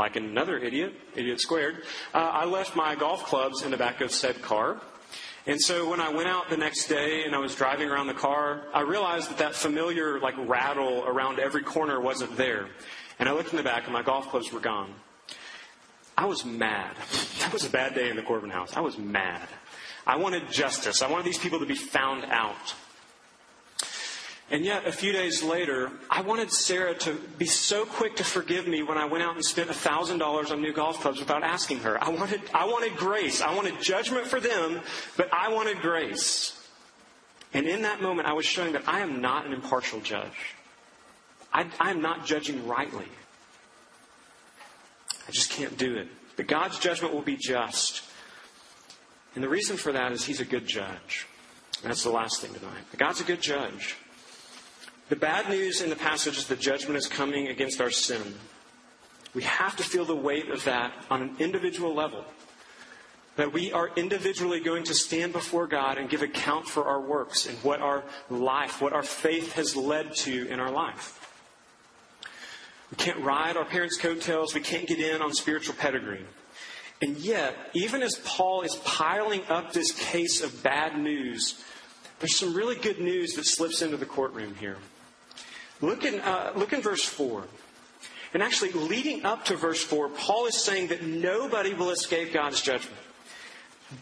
Like 0.00 0.16
another 0.16 0.56
idiot, 0.56 0.94
idiot 1.14 1.42
squared, 1.42 1.82
uh, 2.14 2.18
I 2.18 2.46
left 2.46 2.74
my 2.74 2.94
golf 2.94 3.24
clubs 3.24 3.60
in 3.60 3.70
the 3.70 3.76
back 3.76 4.00
of 4.00 4.10
said 4.10 4.40
car. 4.40 4.80
And 5.46 5.60
so 5.60 5.90
when 5.90 6.00
I 6.00 6.08
went 6.08 6.26
out 6.26 6.48
the 6.48 6.56
next 6.56 6.86
day 6.86 7.24
and 7.24 7.34
I 7.34 7.38
was 7.38 7.54
driving 7.54 7.90
around 7.90 8.06
the 8.06 8.14
car, 8.14 8.62
I 8.72 8.80
realized 8.80 9.28
that 9.28 9.36
that 9.36 9.54
familiar 9.54 10.18
like 10.18 10.36
rattle 10.38 11.04
around 11.04 11.38
every 11.38 11.62
corner 11.62 12.00
wasn't 12.00 12.34
there. 12.38 12.68
And 13.18 13.28
I 13.28 13.32
looked 13.32 13.50
in 13.50 13.58
the 13.58 13.62
back 13.62 13.84
and 13.84 13.92
my 13.92 14.00
golf 14.00 14.30
clubs 14.30 14.50
were 14.50 14.60
gone. 14.60 14.94
I 16.16 16.24
was 16.24 16.46
mad. 16.46 16.96
That 17.40 17.52
was 17.52 17.64
a 17.66 17.70
bad 17.70 17.94
day 17.94 18.08
in 18.10 18.16
the 18.16 18.22
Corbin 18.22 18.50
house. 18.50 18.76
I 18.76 18.80
was 18.80 18.96
mad. 18.96 19.48
I 20.06 20.16
wanted 20.16 20.50
justice. 20.50 21.02
I 21.02 21.10
wanted 21.10 21.26
these 21.26 21.38
people 21.38 21.58
to 21.58 21.66
be 21.66 21.74
found 21.74 22.24
out. 22.26 22.74
And 24.52 24.64
yet, 24.64 24.84
a 24.84 24.90
few 24.90 25.12
days 25.12 25.44
later, 25.44 25.92
I 26.10 26.22
wanted 26.22 26.50
Sarah 26.50 26.94
to 26.94 27.14
be 27.38 27.46
so 27.46 27.84
quick 27.84 28.16
to 28.16 28.24
forgive 28.24 28.66
me 28.66 28.82
when 28.82 28.98
I 28.98 29.04
went 29.04 29.22
out 29.22 29.36
and 29.36 29.44
spent 29.44 29.70
$1,000 29.70 30.50
on 30.50 30.60
new 30.60 30.72
golf 30.72 31.00
clubs 31.00 31.20
without 31.20 31.44
asking 31.44 31.78
her. 31.80 32.02
I 32.02 32.08
wanted, 32.08 32.40
I 32.52 32.64
wanted 32.64 32.96
grace. 32.96 33.40
I 33.40 33.54
wanted 33.54 33.80
judgment 33.80 34.26
for 34.26 34.40
them, 34.40 34.80
but 35.16 35.32
I 35.32 35.50
wanted 35.50 35.80
grace. 35.80 36.60
And 37.54 37.66
in 37.66 37.82
that 37.82 38.02
moment, 38.02 38.26
I 38.26 38.32
was 38.32 38.44
showing 38.44 38.72
that 38.72 38.88
I 38.88 39.00
am 39.00 39.20
not 39.20 39.46
an 39.46 39.52
impartial 39.52 40.00
judge. 40.00 40.56
I, 41.52 41.66
I 41.78 41.90
am 41.92 42.02
not 42.02 42.26
judging 42.26 42.66
rightly. 42.66 43.06
I 45.28 45.30
just 45.30 45.50
can't 45.50 45.78
do 45.78 45.96
it. 45.96 46.08
But 46.34 46.48
God's 46.48 46.78
judgment 46.80 47.14
will 47.14 47.22
be 47.22 47.36
just. 47.36 48.02
And 49.36 49.44
the 49.44 49.48
reason 49.48 49.76
for 49.76 49.92
that 49.92 50.10
is 50.10 50.24
He's 50.24 50.40
a 50.40 50.44
good 50.44 50.66
judge. 50.66 51.28
that's 51.84 52.02
the 52.02 52.10
last 52.10 52.40
thing 52.40 52.52
tonight. 52.52 52.82
God's 52.96 53.20
a 53.20 53.24
good 53.24 53.40
judge. 53.40 53.96
The 55.10 55.16
bad 55.16 55.48
news 55.48 55.82
in 55.82 55.90
the 55.90 55.96
passage 55.96 56.38
is 56.38 56.46
that 56.46 56.60
judgment 56.60 56.96
is 56.96 57.08
coming 57.08 57.48
against 57.48 57.80
our 57.80 57.90
sin. 57.90 58.22
We 59.34 59.42
have 59.42 59.74
to 59.76 59.82
feel 59.82 60.04
the 60.04 60.14
weight 60.14 60.48
of 60.50 60.62
that 60.64 60.92
on 61.10 61.20
an 61.20 61.34
individual 61.40 61.92
level. 61.92 62.24
That 63.34 63.52
we 63.52 63.72
are 63.72 63.90
individually 63.96 64.60
going 64.60 64.84
to 64.84 64.94
stand 64.94 65.32
before 65.32 65.66
God 65.66 65.98
and 65.98 66.08
give 66.08 66.22
account 66.22 66.68
for 66.68 66.84
our 66.84 67.00
works 67.00 67.46
and 67.46 67.58
what 67.58 67.80
our 67.80 68.04
life, 68.28 68.80
what 68.80 68.92
our 68.92 69.02
faith 69.02 69.54
has 69.54 69.74
led 69.74 70.14
to 70.18 70.46
in 70.46 70.60
our 70.60 70.70
life. 70.70 71.16
We 72.92 72.96
can't 72.96 73.18
ride 73.18 73.56
our 73.56 73.64
parents' 73.64 73.96
coattails. 73.96 74.54
We 74.54 74.60
can't 74.60 74.86
get 74.86 75.00
in 75.00 75.22
on 75.22 75.34
spiritual 75.34 75.74
pedigree. 75.74 76.24
And 77.02 77.16
yet, 77.16 77.56
even 77.74 78.02
as 78.02 78.14
Paul 78.24 78.62
is 78.62 78.76
piling 78.84 79.42
up 79.48 79.72
this 79.72 79.90
case 79.90 80.40
of 80.40 80.62
bad 80.62 80.96
news, 80.96 81.64
there's 82.20 82.36
some 82.36 82.54
really 82.54 82.76
good 82.76 83.00
news 83.00 83.34
that 83.34 83.46
slips 83.46 83.82
into 83.82 83.96
the 83.96 84.06
courtroom 84.06 84.54
here. 84.54 84.76
Look 85.80 86.04
in, 86.04 86.20
uh, 86.20 86.52
look 86.56 86.72
in 86.72 86.82
verse 86.82 87.04
4. 87.04 87.44
And 88.32 88.42
actually, 88.42 88.72
leading 88.72 89.24
up 89.24 89.46
to 89.46 89.56
verse 89.56 89.82
4, 89.82 90.08
Paul 90.10 90.46
is 90.46 90.56
saying 90.56 90.88
that 90.88 91.02
nobody 91.02 91.74
will 91.74 91.90
escape 91.90 92.32
God's 92.32 92.60
judgment. 92.60 92.96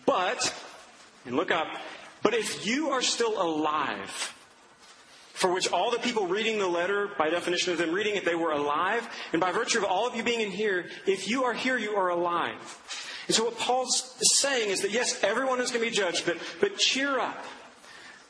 But, 0.04 0.54
and 1.24 1.34
look 1.34 1.50
up, 1.50 1.68
but 2.22 2.34
if 2.34 2.66
you 2.66 2.90
are 2.90 3.00
still 3.00 3.40
alive, 3.40 4.34
for 5.32 5.52
which 5.52 5.70
all 5.70 5.90
the 5.90 6.00
people 6.00 6.26
reading 6.26 6.58
the 6.58 6.66
letter, 6.66 7.08
by 7.16 7.30
definition 7.30 7.72
of 7.72 7.78
them 7.78 7.92
reading 7.92 8.16
it, 8.16 8.24
they 8.24 8.34
were 8.34 8.50
alive. 8.50 9.08
And 9.32 9.40
by 9.40 9.52
virtue 9.52 9.78
of 9.78 9.84
all 9.84 10.06
of 10.08 10.16
you 10.16 10.24
being 10.24 10.40
in 10.40 10.50
here, 10.50 10.86
if 11.06 11.28
you 11.28 11.44
are 11.44 11.54
here, 11.54 11.78
you 11.78 11.92
are 11.92 12.08
alive. 12.08 13.22
And 13.28 13.36
so 13.36 13.44
what 13.44 13.56
Paul's 13.56 14.16
saying 14.40 14.70
is 14.70 14.80
that 14.80 14.90
yes, 14.90 15.22
everyone 15.22 15.60
is 15.60 15.70
going 15.70 15.84
to 15.84 15.90
be 15.90 15.96
judged, 15.96 16.26
but, 16.26 16.38
but 16.60 16.76
cheer 16.76 17.20
up. 17.20 17.44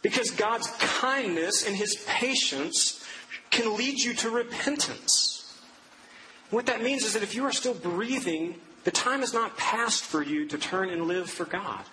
Because 0.03 0.31
God's 0.31 0.69
kindness 0.79 1.67
and 1.67 1.75
his 1.75 1.97
patience 2.07 2.98
can 3.51 3.77
lead 3.77 3.99
you 3.99 4.15
to 4.15 4.31
repentance. 4.31 5.59
What 6.51 6.67
that 6.67 6.83
means 6.83 7.05
is 7.05 7.15
that 7.15 7.23
if 7.23 7.35
you 7.35 7.45
are 7.45 7.53
still 7.53 7.75
breathing, 7.75 8.57
the 8.85 8.91
time 8.91 9.23
is 9.23 9.35
not 9.35 9.57
past 9.57 10.05
for 10.05 10.23
you 10.23 10.47
to 10.47 10.59
turn 10.59 10.91
and 10.91 11.07
live 11.07 11.29
for 11.29 11.45
God 11.45 11.85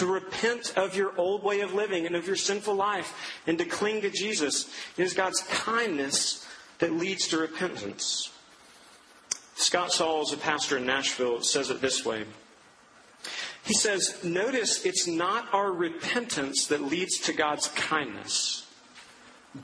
to 0.00 0.06
repent 0.06 0.72
of 0.78 0.96
your 0.96 1.12
old 1.18 1.42
way 1.42 1.60
of 1.60 1.74
living 1.74 2.06
and 2.06 2.16
of 2.16 2.26
your 2.26 2.34
sinful 2.34 2.74
life 2.74 3.38
and 3.46 3.58
to 3.58 3.66
cling 3.66 4.00
to 4.00 4.08
Jesus. 4.08 4.66
It 4.96 5.02
is 5.02 5.12
God's 5.12 5.40
kindness 5.42 6.46
that 6.78 6.92
leads 6.92 7.28
to 7.28 7.38
repentance. 7.38 8.32
Scott 9.56 9.92
Sauls, 9.92 10.32
a 10.32 10.38
pastor 10.38 10.78
in 10.78 10.86
Nashville, 10.86 11.42
says 11.42 11.68
it 11.68 11.82
this 11.82 12.02
way. 12.02 12.24
He 13.62 13.74
says, 13.74 14.24
Notice 14.24 14.86
it's 14.86 15.06
not 15.06 15.52
our 15.52 15.70
repentance 15.70 16.66
that 16.68 16.80
leads 16.80 17.18
to 17.18 17.34
God's 17.34 17.68
kindness, 17.68 18.66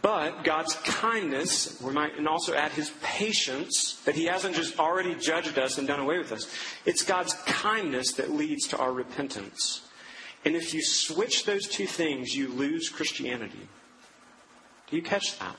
but 0.02 0.42
God's 0.42 0.74
kindness, 0.74 1.80
we 1.80 1.92
might 1.92 2.18
and 2.18 2.26
also 2.26 2.54
add 2.54 2.72
his 2.72 2.90
patience, 3.02 4.00
that 4.04 4.16
he 4.16 4.24
hasn't 4.24 4.56
just 4.56 4.80
already 4.80 5.14
judged 5.14 5.58
us 5.58 5.78
and 5.78 5.86
done 5.86 6.00
away 6.00 6.18
with 6.18 6.32
us. 6.32 6.52
It's 6.84 7.02
God's 7.02 7.34
kindness 7.44 8.14
that 8.14 8.32
leads 8.32 8.66
to 8.68 8.78
our 8.78 8.92
repentance. 8.92 9.82
And 10.44 10.56
if 10.56 10.74
you 10.74 10.82
switch 10.82 11.44
those 11.44 11.68
two 11.68 11.86
things, 11.86 12.34
you 12.34 12.48
lose 12.48 12.88
Christianity. 12.88 13.68
Do 14.90 14.96
you 14.96 15.02
catch 15.02 15.38
that? 15.38 15.56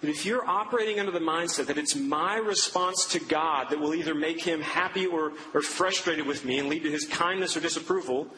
That 0.00 0.10
if 0.10 0.24
you're 0.24 0.46
operating 0.46 0.98
under 0.98 1.12
the 1.12 1.20
mindset 1.20 1.66
that 1.66 1.78
it's 1.78 1.96
my 1.96 2.36
response 2.36 3.06
to 3.08 3.20
God 3.20 3.70
that 3.70 3.78
will 3.78 3.94
either 3.94 4.14
make 4.14 4.42
him 4.42 4.60
happy 4.60 5.06
or, 5.06 5.32
or 5.52 5.60
frustrated 5.60 6.26
with 6.26 6.44
me 6.44 6.58
and 6.58 6.68
lead 6.68 6.82
to 6.82 6.90
his 6.90 7.06
kindness 7.06 7.56
or 7.56 7.60
disapproval, 7.60 8.28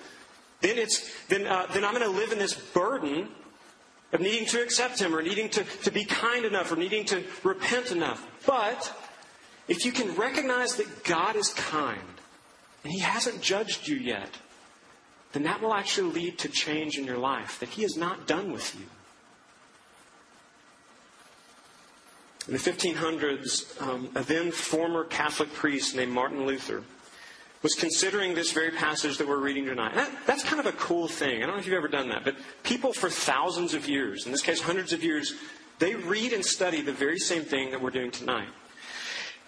then, 0.60 0.78
it's, 0.78 1.26
then, 1.26 1.46
uh, 1.46 1.66
then 1.72 1.84
I'm 1.84 1.94
going 1.94 2.04
to 2.04 2.16
live 2.16 2.32
in 2.32 2.38
this 2.38 2.54
burden 2.54 3.28
of 4.12 4.20
needing 4.20 4.46
to 4.46 4.62
accept 4.62 5.00
him 5.00 5.14
or 5.14 5.22
needing 5.22 5.48
to, 5.50 5.64
to 5.82 5.90
be 5.90 6.04
kind 6.04 6.44
enough 6.44 6.70
or 6.70 6.76
needing 6.76 7.04
to 7.06 7.24
repent 7.42 7.90
enough. 7.90 8.26
But 8.46 8.92
if 9.68 9.84
you 9.84 9.92
can 9.92 10.14
recognize 10.14 10.76
that 10.76 11.04
God 11.04 11.36
is 11.36 11.52
kind 11.54 12.00
and 12.84 12.92
he 12.92 13.00
hasn't 13.00 13.40
judged 13.42 13.88
you 13.88 13.96
yet, 13.96 14.30
then 15.36 15.42
that 15.42 15.60
will 15.60 15.74
actually 15.74 16.12
lead 16.12 16.38
to 16.38 16.48
change 16.48 16.96
in 16.96 17.04
your 17.04 17.18
life, 17.18 17.60
that 17.60 17.68
He 17.68 17.84
is 17.84 17.94
not 17.94 18.26
done 18.26 18.52
with 18.52 18.74
you. 18.74 18.86
In 22.46 22.54
the 22.54 22.58
1500s, 22.58 23.82
um, 23.82 24.08
a 24.14 24.22
then 24.22 24.50
former 24.50 25.04
Catholic 25.04 25.52
priest 25.52 25.94
named 25.94 26.12
Martin 26.12 26.46
Luther 26.46 26.84
was 27.62 27.74
considering 27.74 28.34
this 28.34 28.52
very 28.52 28.70
passage 28.70 29.18
that 29.18 29.26
we're 29.26 29.38
reading 29.38 29.66
tonight. 29.66 29.94
That, 29.94 30.10
that's 30.26 30.44
kind 30.44 30.60
of 30.60 30.66
a 30.66 30.72
cool 30.72 31.08
thing. 31.08 31.42
I 31.42 31.46
don't 31.46 31.56
know 31.56 31.60
if 31.60 31.66
you've 31.66 31.76
ever 31.76 31.88
done 31.88 32.08
that, 32.10 32.24
but 32.24 32.36
people 32.62 32.92
for 32.92 33.10
thousands 33.10 33.74
of 33.74 33.88
years, 33.88 34.26
in 34.26 34.32
this 34.32 34.42
case 34.42 34.60
hundreds 34.60 34.92
of 34.92 35.02
years, 35.02 35.34
they 35.78 35.94
read 35.94 36.32
and 36.32 36.44
study 36.44 36.80
the 36.80 36.92
very 36.92 37.18
same 37.18 37.42
thing 37.42 37.70
that 37.70 37.80
we're 37.80 37.90
doing 37.90 38.10
tonight. 38.10 38.48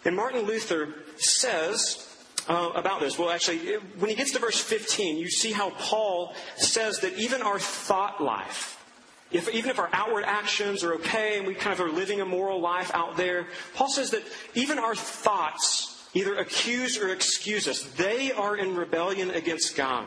And 0.05 0.15
Martin 0.17 0.43
Luther 0.43 0.95
says 1.17 2.09
uh, 2.49 2.73
about 2.75 3.01
this? 3.01 3.19
Well, 3.19 3.31
actually, 3.31 3.75
when 3.99 4.09
he 4.09 4.17
gets 4.17 4.33
to 4.33 4.39
verse 4.39 4.59
15, 4.59 5.19
you 5.19 5.29
see 5.29 5.53
how 5.53 5.71
Paul 5.71 6.35
says 6.57 7.01
that 7.01 7.15
even 7.19 7.43
our 7.43 7.59
thought 7.59 8.23
life, 8.23 8.83
if, 9.31 9.53
even 9.55 9.71
if 9.71 9.79
our 9.79 9.91
outward 9.93 10.25
actions 10.25 10.83
are 10.83 10.95
okay 10.95 11.37
and 11.37 11.47
we 11.47 11.55
kind 11.55 11.79
of 11.79 11.81
are 11.81 11.91
living 11.91 12.21
a 12.23 12.25
moral 12.25 12.61
life 12.61 12.91
out 12.95 13.17
there, 13.17 13.49
Paul 13.75 13.91
says 13.91 14.11
that 14.11 14.23
even 14.55 14.79
our 14.79 14.95
thoughts 14.95 15.88
either 16.15 16.37
accuse 16.37 16.99
or 16.99 17.09
excuse 17.11 17.69
us. 17.69 17.83
They 17.83 18.33
are 18.33 18.57
in 18.57 18.77
rebellion 18.77 19.31
against 19.31 19.77
God. 19.77 20.07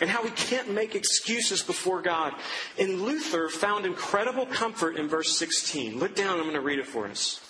And 0.00 0.08
how 0.08 0.22
we 0.24 0.30
can't 0.30 0.72
make 0.72 0.94
excuses 0.94 1.62
before 1.62 2.02
God. 2.02 2.32
And 2.78 3.02
Luther 3.02 3.48
found 3.48 3.86
incredible 3.86 4.46
comfort 4.46 4.96
in 4.96 5.08
verse 5.08 5.36
16. 5.38 5.98
Look 5.98 6.16
down, 6.16 6.38
I'm 6.38 6.44
going 6.44 6.54
to 6.54 6.60
read 6.60 6.78
it 6.78 6.86
for 6.86 7.06
us. 7.06 7.40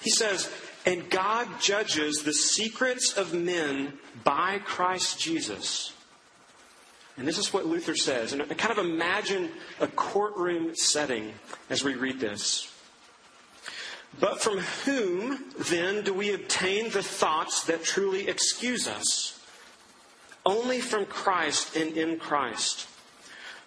He 0.00 0.10
says, 0.10 0.50
and 0.86 1.10
God 1.10 1.48
judges 1.60 2.22
the 2.22 2.32
secrets 2.32 3.16
of 3.16 3.34
men 3.34 3.94
by 4.24 4.58
Christ 4.58 5.18
Jesus. 5.18 5.92
And 7.16 7.28
this 7.28 7.38
is 7.38 7.52
what 7.52 7.66
Luther 7.66 7.96
says. 7.96 8.32
And 8.32 8.56
kind 8.56 8.72
of 8.72 8.78
imagine 8.78 9.50
a 9.78 9.86
courtroom 9.86 10.74
setting 10.74 11.32
as 11.68 11.84
we 11.84 11.94
read 11.94 12.18
this. 12.18 12.69
But 14.18 14.42
from 14.42 14.58
whom 14.58 15.44
then 15.56 16.02
do 16.02 16.12
we 16.12 16.34
obtain 16.34 16.90
the 16.90 17.02
thoughts 17.02 17.64
that 17.64 17.84
truly 17.84 18.28
excuse 18.28 18.88
us? 18.88 19.40
Only 20.44 20.80
from 20.80 21.06
Christ 21.06 21.76
and 21.76 21.96
in 21.96 22.18
Christ. 22.18 22.88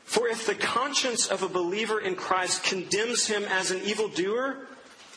For 0.04 0.28
if 0.28 0.46
the 0.46 0.56
conscience 0.56 1.28
of 1.28 1.44
a 1.44 1.50
believer 1.50 2.00
in 2.00 2.16
Christ 2.16 2.64
condemns 2.64 3.26
him 3.26 3.44
as 3.46 3.72
an 3.72 3.82
evildoer, 3.82 4.68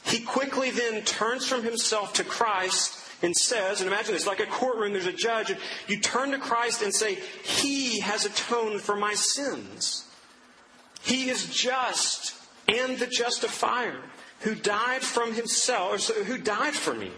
he 0.05 0.21
quickly 0.21 0.71
then 0.71 1.03
turns 1.03 1.47
from 1.47 1.65
himself 1.65 2.12
to 2.15 2.25
Christ 2.25 3.03
and 3.23 3.35
says, 3.35 3.81
and 3.81 3.89
imagine 3.89 4.15
this, 4.15 4.27
like 4.27 4.41
a 4.41 4.47
courtroom, 4.47 4.93
there's 4.93 5.07
a 5.07 5.12
judge, 5.12 5.51
and 5.51 5.59
you 5.89 5.99
turn 5.99 6.31
to 6.31 6.39
Christ 6.39 6.83
and 6.83 6.95
say, 6.95 7.19
He 7.43 8.01
has 8.01 8.25
atoned 8.25 8.83
for 8.83 8.95
my 8.95 9.15
sins. 9.15 10.07
He 11.03 11.31
is 11.31 11.47
just 11.47 12.35
and 12.69 12.99
the 12.99 13.07
justifier 13.07 14.01
who 14.40 14.55
died 14.55 15.03
from 15.03 15.35
himself, 15.35 16.09
who 16.09 16.38
died 16.38 16.75
for 16.75 16.94
me. 16.94 17.11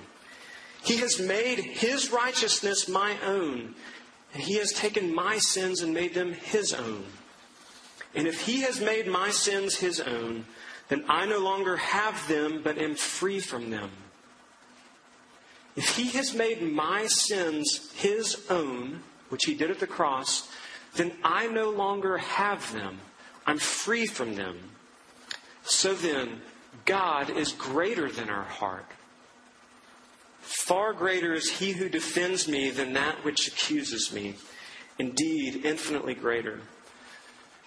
He 0.82 0.98
has 0.98 1.20
made 1.20 1.58
his 1.58 2.12
righteousness 2.12 2.88
my 2.88 3.16
own, 3.24 3.74
and 4.32 4.42
he 4.42 4.54
has 4.56 4.72
taken 4.72 5.14
my 5.14 5.38
sins 5.38 5.82
and 5.82 5.92
made 5.92 6.14
them 6.14 6.32
his 6.32 6.72
own. 6.72 7.04
And 8.14 8.26
if 8.26 8.42
he 8.42 8.62
has 8.62 8.80
made 8.80 9.06
my 9.06 9.30
sins 9.30 9.76
his 9.76 10.00
own, 10.00 10.46
then 10.88 11.04
I 11.08 11.26
no 11.26 11.38
longer 11.38 11.76
have 11.76 12.26
them, 12.28 12.62
but 12.62 12.78
am 12.78 12.94
free 12.94 13.40
from 13.40 13.70
them. 13.70 13.90
If 15.76 15.96
he 15.96 16.08
has 16.10 16.34
made 16.34 16.62
my 16.62 17.06
sins 17.06 17.92
his 17.94 18.44
own, 18.50 19.02
which 19.28 19.44
he 19.44 19.54
did 19.54 19.70
at 19.70 19.78
the 19.78 19.86
cross, 19.86 20.48
then 20.94 21.12
I 21.22 21.46
no 21.46 21.70
longer 21.70 22.18
have 22.18 22.72
them. 22.72 22.98
I'm 23.46 23.58
free 23.58 24.06
from 24.06 24.34
them. 24.34 24.58
So 25.62 25.94
then, 25.94 26.40
God 26.84 27.30
is 27.30 27.52
greater 27.52 28.10
than 28.10 28.30
our 28.30 28.44
heart. 28.44 28.86
Far 30.40 30.92
greater 30.92 31.34
is 31.34 31.50
he 31.50 31.72
who 31.72 31.88
defends 31.88 32.48
me 32.48 32.70
than 32.70 32.94
that 32.94 33.24
which 33.24 33.48
accuses 33.48 34.12
me. 34.12 34.34
Indeed, 34.98 35.64
infinitely 35.64 36.14
greater. 36.14 36.60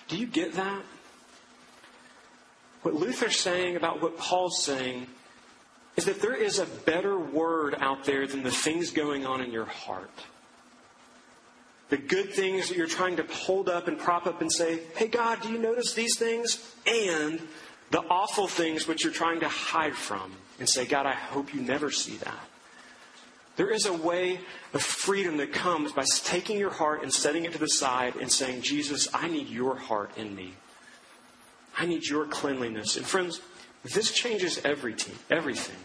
Do 0.08 0.18
you 0.18 0.26
get 0.26 0.54
that? 0.54 0.82
What 2.82 2.96
Luther's 2.96 3.40
saying 3.40 3.76
about 3.76 4.02
what 4.02 4.18
Paul's 4.18 4.64
saying 4.64 5.08
is 5.96 6.06
that 6.06 6.22
there 6.22 6.34
is 6.34 6.58
a 6.60 6.66
better 6.66 7.20
word 7.20 7.76
out 7.80 8.06
there 8.06 8.26
than 8.26 8.44
the 8.44 8.52
things 8.52 8.92
going 8.92 9.26
on 9.26 9.42
in 9.42 9.52
your 9.52 9.66
heart. 9.66 10.12
The 11.90 11.98
good 11.98 12.34
things 12.34 12.70
that 12.70 12.78
you're 12.78 12.88
trying 12.88 13.18
to 13.18 13.24
hold 13.24 13.70
up 13.70 13.88
and 13.88 14.00
prop 14.00 14.26
up 14.26 14.42
and 14.42 14.52
say, 14.52 14.80
hey, 14.96 15.08
God, 15.08 15.42
do 15.42 15.52
you 15.52 15.60
notice 15.60 15.94
these 15.94 16.18
things? 16.18 16.74
And 16.88 17.42
the 17.92 18.02
awful 18.10 18.48
things 18.48 18.88
which 18.88 19.04
you're 19.04 19.14
trying 19.14 19.42
to 19.42 19.50
hide 19.50 19.96
from 19.96 20.32
and 20.60 20.68
say, 20.68 20.86
God, 20.86 21.06
I 21.06 21.14
hope 21.14 21.54
you 21.54 21.62
never 21.62 21.92
see 21.92 22.16
that. 22.18 22.40
There 23.58 23.70
is 23.70 23.86
a 23.86 23.94
way 23.94 24.40
of 24.74 24.82
freedom 24.82 25.38
that 25.38 25.52
comes 25.52 25.92
by 25.92 26.06
taking 26.24 26.58
your 26.58 26.70
heart 26.70 27.04
and 27.04 27.14
setting 27.14 27.44
it 27.44 27.52
to 27.52 27.60
the 27.60 27.68
side 27.68 28.16
and 28.16 28.32
saying, 28.32 28.62
Jesus, 28.62 29.10
I 29.14 29.28
need 29.28 29.50
your 29.50 29.76
heart 29.76 30.18
in 30.18 30.36
me. 30.36 30.54
I 31.78 31.86
need 31.86 32.06
your 32.06 32.26
cleanliness. 32.26 32.96
And 32.96 33.06
friends, 33.06 33.42
this 33.84 34.12
changes 34.12 34.62
everything, 34.64 35.16
everything. 35.30 35.76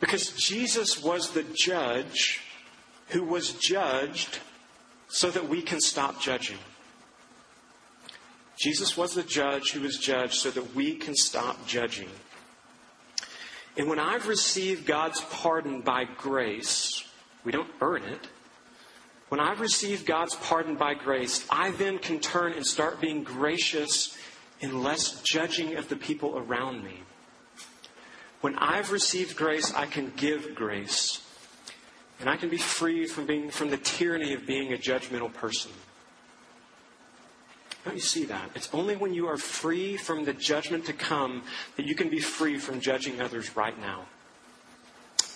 Because 0.00 0.32
Jesus 0.32 1.02
was 1.02 1.32
the 1.32 1.44
judge 1.54 2.40
who 3.08 3.24
was 3.24 3.52
judged 3.52 4.38
so 5.08 5.30
that 5.30 5.48
we 5.48 5.60
can 5.60 5.80
stop 5.80 6.20
judging. 6.20 6.58
Jesus 8.58 8.96
was 8.96 9.14
the 9.14 9.22
judge 9.22 9.70
who 9.70 9.80
was 9.80 9.98
judged 9.98 10.34
so 10.34 10.50
that 10.50 10.74
we 10.74 10.94
can 10.94 11.14
stop 11.14 11.66
judging. 11.66 12.08
And 13.76 13.88
when 13.88 14.00
I've 14.00 14.26
received 14.26 14.86
God's 14.86 15.20
pardon 15.30 15.80
by 15.80 16.04
grace, 16.04 17.04
we 17.44 17.52
don't 17.52 17.70
earn 17.80 18.02
it. 18.02 18.28
When 19.28 19.40
I've 19.40 19.60
received 19.60 20.06
God's 20.06 20.34
pardon 20.34 20.74
by 20.74 20.94
grace, 20.94 21.46
I 21.50 21.70
then 21.72 21.98
can 21.98 22.18
turn 22.18 22.54
and 22.54 22.66
start 22.66 23.00
being 23.00 23.22
gracious 23.22 24.16
and 24.60 24.82
less 24.82 25.22
judging 25.22 25.76
of 25.76 25.88
the 25.88 25.96
people 25.96 26.38
around 26.38 26.82
me. 26.82 27.02
When 28.40 28.56
I've 28.56 28.90
received 28.90 29.36
grace, 29.36 29.72
I 29.74 29.86
can 29.86 30.12
give 30.16 30.54
grace. 30.54 31.22
And 32.20 32.28
I 32.28 32.36
can 32.36 32.48
be 32.48 32.58
free 32.58 33.06
from 33.06 33.26
being 33.26 33.50
from 33.50 33.70
the 33.70 33.76
tyranny 33.76 34.32
of 34.32 34.46
being 34.46 34.72
a 34.72 34.76
judgmental 34.76 35.32
person. 35.32 35.70
Don't 37.88 37.96
you 37.96 38.02
see 38.02 38.26
that? 38.26 38.50
It's 38.54 38.68
only 38.74 38.96
when 38.96 39.14
you 39.14 39.28
are 39.28 39.38
free 39.38 39.96
from 39.96 40.26
the 40.26 40.34
judgment 40.34 40.84
to 40.84 40.92
come 40.92 41.42
that 41.78 41.86
you 41.86 41.94
can 41.94 42.10
be 42.10 42.20
free 42.20 42.58
from 42.58 42.82
judging 42.82 43.18
others 43.18 43.56
right 43.56 43.80
now. 43.80 44.04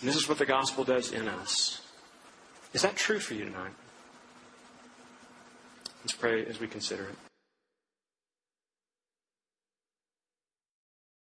And 0.01 0.09
this 0.11 0.17
is 0.17 0.29
what 0.29 0.37
the 0.37 0.45
gospel 0.45 0.85
does 0.85 1.13
in 1.13 1.29
us. 1.29 1.81
Is 2.75 2.83
that 2.83 2.95
true 2.95 3.21
for 3.21 3.33
you 3.33 3.47
tonight? 3.47 3.73
Let's 6.03 6.13
pray 6.13 6.45
as 6.45 6.61
we 6.61 6.67
consider 6.67 7.05
it. 7.05 7.32